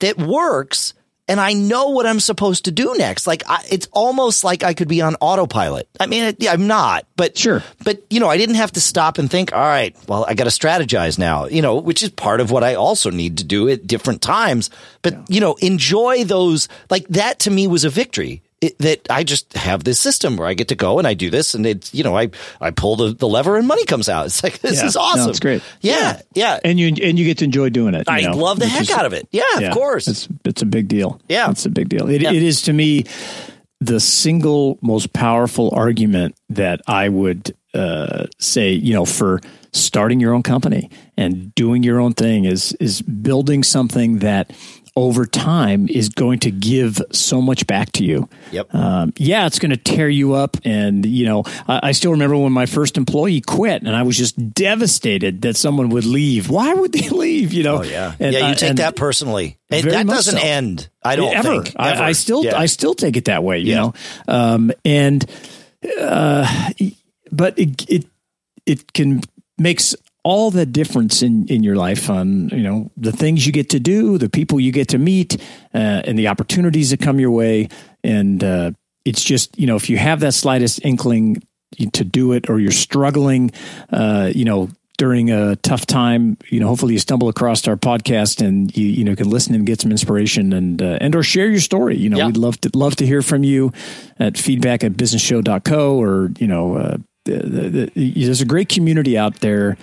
that 0.00 0.18
works 0.18 0.92
and 1.26 1.40
I 1.40 1.54
know 1.54 1.88
what 1.88 2.06
I'm 2.06 2.20
supposed 2.20 2.66
to 2.66 2.70
do 2.70 2.94
next. 2.96 3.26
Like 3.26 3.42
I, 3.46 3.64
it's 3.70 3.88
almost 3.92 4.44
like 4.44 4.62
I 4.62 4.74
could 4.74 4.88
be 4.88 5.00
on 5.00 5.16
autopilot. 5.20 5.88
I 5.98 6.06
mean, 6.06 6.24
it, 6.24 6.42
yeah, 6.42 6.52
I'm 6.52 6.66
not, 6.66 7.06
but 7.16 7.36
Sure. 7.36 7.62
But 7.84 8.02
you 8.10 8.20
know, 8.20 8.28
I 8.28 8.36
didn't 8.36 8.56
have 8.56 8.72
to 8.72 8.80
stop 8.80 9.18
and 9.18 9.30
think. 9.30 9.52
All 9.52 9.60
right, 9.60 9.96
well, 10.08 10.24
I 10.28 10.34
got 10.34 10.44
to 10.44 10.50
strategize 10.50 11.18
now. 11.18 11.46
You 11.46 11.62
know, 11.62 11.76
which 11.76 12.02
is 12.02 12.10
part 12.10 12.40
of 12.40 12.50
what 12.50 12.62
I 12.62 12.74
also 12.74 13.10
need 13.10 13.38
to 13.38 13.44
do 13.44 13.68
at 13.68 13.86
different 13.86 14.22
times. 14.22 14.70
But 15.02 15.30
you 15.30 15.40
know, 15.40 15.54
enjoy 15.54 16.24
those. 16.24 16.68
Like 16.90 17.06
that 17.08 17.40
to 17.40 17.50
me 17.50 17.66
was 17.66 17.84
a 17.84 17.90
victory. 17.90 18.42
It, 18.64 18.78
that 18.78 19.00
I 19.10 19.24
just 19.24 19.52
have 19.54 19.84
this 19.84 19.98
system 20.00 20.36
where 20.36 20.46
I 20.48 20.54
get 20.54 20.68
to 20.68 20.74
go 20.76 20.98
and 20.98 21.06
I 21.06 21.14
do 21.14 21.28
this, 21.30 21.54
and 21.54 21.66
it's 21.66 21.92
you 21.94 22.02
know, 22.04 22.16
I 22.16 22.30
I 22.60 22.70
pull 22.70 22.96
the, 22.96 23.12
the 23.12 23.28
lever 23.28 23.56
and 23.56 23.66
money 23.66 23.84
comes 23.84 24.08
out. 24.08 24.26
It's 24.26 24.42
like 24.42 24.58
this 24.60 24.80
Yeah. 24.80 24.86
is 24.86 24.94
No, 24.94 25.00
awesome. 25.02 25.30
it's 25.30 25.40
great. 25.40 25.62
Yeah, 25.80 26.20
yeah. 26.34 26.58
And 26.64 26.78
you, 26.80 26.88
and 26.88 27.18
you 27.18 27.24
get 27.24 27.38
to 27.38 27.44
enjoy 27.44 27.68
doing 27.70 27.94
it. 27.94 28.06
you 28.08 28.12
I 28.14 28.20
know, 28.22 28.36
love 28.36 28.58
the 28.58 28.66
heck 28.66 28.82
is- 28.82 28.90
out 28.90 29.06
of 29.06 29.12
it. 29.12 29.28
Yeah, 29.32 29.42
Yeah, 29.58 29.68
of 29.68 29.74
course. 29.74 30.08
It's 30.08 30.28
it's 30.44 30.62
a 30.62 30.66
big 30.66 30.88
deal. 30.88 31.20
Yeah. 31.28 31.50
it's 31.50 31.66
a 31.66 31.70
big 31.70 31.88
deal. 31.88 32.08
It, 32.08 32.22
Yeah. 32.22 32.32
it 32.32 32.42
is 32.42 32.62
to 32.62 32.72
me 32.72 33.04
the 33.80 34.00
single 34.00 34.78
most 34.80 35.12
powerful 35.12 35.70
argument 35.74 36.36
that 36.48 36.80
I 36.86 37.08
would 37.08 37.54
uh, 37.74 38.26
say. 38.38 38.70
You 38.72 38.94
know, 38.94 39.04
for 39.04 39.40
starting 39.72 40.20
your 40.20 40.32
own 40.32 40.42
company 40.42 40.88
and 41.16 41.52
doing 41.54 41.82
your 41.82 42.00
own 42.00 42.14
thing 42.14 42.44
is 42.44 42.72
is 42.80 43.02
building 43.02 43.62
something 43.64 44.20
that 44.20 44.52
over 44.96 45.26
time 45.26 45.88
is 45.88 46.08
going 46.08 46.38
to 46.38 46.52
give 46.52 47.02
so 47.10 47.42
much 47.42 47.66
back 47.66 47.90
to 47.92 48.04
you. 48.04 48.28
Yep. 48.52 48.72
Um, 48.74 49.12
yeah, 49.16 49.46
it's 49.46 49.58
going 49.58 49.70
to 49.72 49.76
tear 49.76 50.08
you 50.08 50.34
up. 50.34 50.56
And, 50.64 51.04
you 51.04 51.26
know, 51.26 51.42
I, 51.66 51.80
I 51.88 51.92
still 51.92 52.12
remember 52.12 52.36
when 52.36 52.52
my 52.52 52.66
first 52.66 52.96
employee 52.96 53.40
quit 53.40 53.82
and 53.82 53.96
I 53.96 54.02
was 54.04 54.16
just 54.16 54.54
devastated 54.54 55.42
that 55.42 55.56
someone 55.56 55.88
would 55.88 56.04
leave. 56.04 56.48
Why 56.48 56.72
would 56.74 56.92
they 56.92 57.08
leave? 57.10 57.52
You 57.52 57.64
know? 57.64 57.78
Oh 57.78 57.82
yeah, 57.82 58.14
And, 58.20 58.32
yeah. 58.32 58.48
You 58.50 58.54
take 58.54 58.76
that 58.76 58.94
personally. 58.94 59.58
Very 59.68 59.90
that 59.90 60.06
doesn't 60.06 60.38
so. 60.38 60.46
end. 60.46 60.88
I 61.02 61.16
don't 61.16 61.34
ever. 61.34 61.62
think. 61.64 61.74
I. 61.76 62.08
I 62.10 62.12
still, 62.12 62.44
Yeah. 62.44 62.56
I 62.56 62.66
still 62.66 62.94
take 62.94 63.16
it 63.16 63.24
that 63.24 63.42
way, 63.42 63.58
you 63.58 63.70
Yeah. 63.72 63.76
know. 63.80 63.94
Um, 64.28 64.72
and, 64.84 65.24
uh, 66.00 66.70
but 67.32 67.58
it, 67.58 67.90
it, 67.90 68.06
it 68.64 68.92
can 68.92 69.22
makes 69.58 69.94
all 70.24 70.50
the 70.50 70.64
difference 70.64 71.22
in, 71.22 71.46
in 71.48 71.62
your 71.62 71.76
life 71.76 72.08
on, 72.08 72.48
you 72.48 72.62
know, 72.62 72.90
the 72.96 73.12
things 73.12 73.46
you 73.46 73.52
get 73.52 73.68
to 73.70 73.78
do, 73.78 74.16
the 74.16 74.30
people 74.30 74.58
you 74.58 74.72
get 74.72 74.88
to 74.88 74.98
meet, 74.98 75.36
uh, 75.74 76.02
and 76.04 76.18
the 76.18 76.28
opportunities 76.28 76.90
that 76.90 77.00
come 77.00 77.20
your 77.20 77.30
way. 77.30 77.68
And 78.02 78.42
uh, 78.42 78.70
it's 79.04 79.22
just, 79.22 79.56
you 79.58 79.66
know, 79.66 79.76
if 79.76 79.90
you 79.90 79.98
have 79.98 80.20
that 80.20 80.32
slightest 80.32 80.84
inkling 80.84 81.42
to 81.92 82.04
do 82.04 82.32
it 82.32 82.48
or 82.48 82.58
you're 82.58 82.72
struggling, 82.72 83.50
uh, 83.92 84.32
you 84.34 84.46
know, 84.46 84.70
during 84.96 85.30
a 85.30 85.56
tough 85.56 85.84
time, 85.86 86.38
you 86.48 86.60
know, 86.60 86.68
hopefully 86.68 86.94
you 86.94 86.98
stumble 86.98 87.28
across 87.28 87.66
our 87.68 87.76
podcast 87.76 88.44
and 88.44 88.74
you, 88.76 88.86
you 88.86 89.04
know, 89.04 89.14
can 89.14 89.28
listen 89.28 89.54
and 89.54 89.66
get 89.66 89.80
some 89.80 89.90
inspiration 89.90 90.52
and, 90.52 90.80
uh, 90.80 90.98
and 91.00 91.14
or 91.16 91.22
share 91.22 91.48
your 91.48 91.60
story. 91.60 91.96
You 91.96 92.08
know, 92.08 92.16
yeah. 92.16 92.26
we'd 92.26 92.36
love 92.36 92.60
to, 92.62 92.70
love 92.74 92.96
to 92.96 93.06
hear 93.06 93.20
from 93.20 93.42
you 93.44 93.72
at 94.18 94.38
feedback 94.38 94.84
at 94.84 94.92
businessshow.co 94.92 96.00
or, 96.00 96.30
you 96.38 96.46
know, 96.46 96.76
uh, 96.76 96.96
the, 97.24 97.90
the, 97.94 98.24
there's 98.24 98.40
a 98.40 98.46
great 98.46 98.68
community 98.68 99.18
out 99.18 99.40
there 99.40 99.76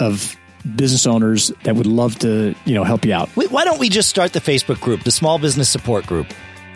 of 0.00 0.36
business 0.74 1.06
owners 1.06 1.52
that 1.62 1.76
would 1.76 1.86
love 1.86 2.18
to, 2.20 2.54
you 2.64 2.74
know, 2.74 2.84
help 2.84 3.04
you 3.04 3.12
out. 3.12 3.28
Why 3.30 3.64
don't 3.64 3.78
we 3.78 3.88
just 3.88 4.08
start 4.08 4.32
the 4.32 4.40
Facebook 4.40 4.80
group, 4.80 5.04
the 5.04 5.10
Small 5.10 5.38
Business 5.38 5.68
Support 5.68 6.06
Group? 6.06 6.26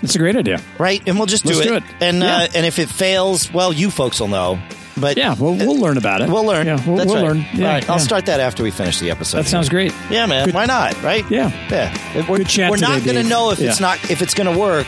That's 0.01 0.15
a 0.15 0.19
great 0.19 0.37
idea, 0.37 0.63
right? 0.79 1.03
And 1.07 1.19
we'll 1.19 1.27
just 1.27 1.45
do, 1.45 1.61
it. 1.61 1.65
do 1.65 1.75
it. 1.75 1.83
And 2.01 2.21
yeah. 2.21 2.37
uh, 2.37 2.49
and 2.55 2.65
if 2.65 2.79
it 2.79 2.89
fails, 2.89 3.53
well, 3.53 3.73
you 3.73 3.91
folks 3.91 4.21
will 4.21 4.29
know. 4.29 4.59
But 4.97 5.17
yeah, 5.17 5.35
we'll, 5.39 5.55
we'll 5.55 5.79
learn 5.79 5.97
about 5.97 6.21
it. 6.21 6.29
We'll 6.29 6.45
learn. 6.45 6.67
Yeah, 6.67 6.87
we'll, 6.87 6.97
That's 6.97 7.13
we'll 7.13 7.23
right. 7.23 7.33
learn. 7.33 7.39
Yeah, 7.55 7.67
All 7.67 7.75
right, 7.75 7.85
yeah. 7.85 7.93
I'll 7.93 7.99
start 7.99 8.27
that 8.27 8.41
after 8.41 8.63
we 8.63 8.71
finish 8.71 8.99
the 8.99 9.11
episode. 9.11 9.39
That 9.39 9.47
sounds 9.47 9.69
great. 9.69 9.95
Yeah, 10.11 10.27
man. 10.27 10.47
Good. 10.47 10.55
Why 10.55 10.67
not? 10.67 11.01
Right? 11.03 11.29
Yeah, 11.31 11.51
yeah. 11.71 12.27
We're, 12.29 12.39
Good 12.39 12.49
chat 12.49 12.71
we're 12.71 12.79
not 12.79 13.05
going 13.05 13.17
to 13.17 13.23
know 13.23 13.51
if 13.51 13.61
it's 13.61 13.81
not 13.81 14.11
if 14.11 14.21
it's 14.23 14.35
going 14.35 14.53
to 14.53 14.59
work 14.59 14.87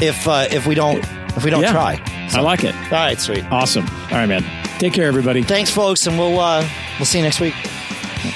if 0.00 0.26
uh, 0.28 0.48
if 0.50 0.66
we 0.66 0.74
don't 0.74 0.98
if 1.36 1.44
we 1.44 1.50
don't 1.50 1.66
try. 1.66 2.00
I 2.34 2.40
like 2.40 2.64
it. 2.64 2.74
All 2.74 2.90
right, 2.90 3.20
sweet. 3.20 3.44
Awesome. 3.50 3.86
All 3.86 4.10
right, 4.12 4.26
man. 4.26 4.42
Take 4.78 4.92
care, 4.92 5.06
everybody. 5.06 5.42
Thanks, 5.42 5.70
folks, 5.70 6.06
and 6.06 6.18
we'll 6.18 6.38
uh, 6.40 6.68
we'll 6.98 7.06
see 7.06 7.18
you 7.18 7.24
next 7.24 7.40
week, 7.40 7.54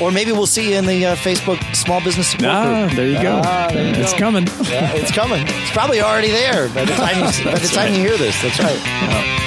or 0.00 0.10
maybe 0.10 0.32
we'll 0.32 0.46
see 0.46 0.70
you 0.72 0.76
in 0.76 0.86
the 0.86 1.06
uh, 1.06 1.16
Facebook 1.16 1.58
Small 1.74 2.02
Business 2.02 2.28
Support 2.30 2.50
Ah, 2.50 2.84
Group. 2.86 2.96
there 2.96 3.08
you 3.08 3.22
go. 3.22 3.40
Ah, 3.44 3.68
there 3.72 3.86
you 3.88 3.94
it's 4.02 4.12
go. 4.12 4.18
coming. 4.18 4.46
Yeah, 4.64 4.92
it's 4.94 5.12
coming. 5.12 5.44
It's 5.46 5.70
probably 5.72 6.00
already 6.00 6.30
there 6.30 6.68
by 6.68 6.84
the 6.84 6.94
time 6.94 7.16
you, 7.16 7.44
by 7.52 7.58
the 7.58 7.68
time 7.68 7.90
right. 7.90 7.94
you 7.94 8.00
hear 8.08 8.16
this. 8.18 8.40
That's 8.42 8.58
right. 8.60 9.42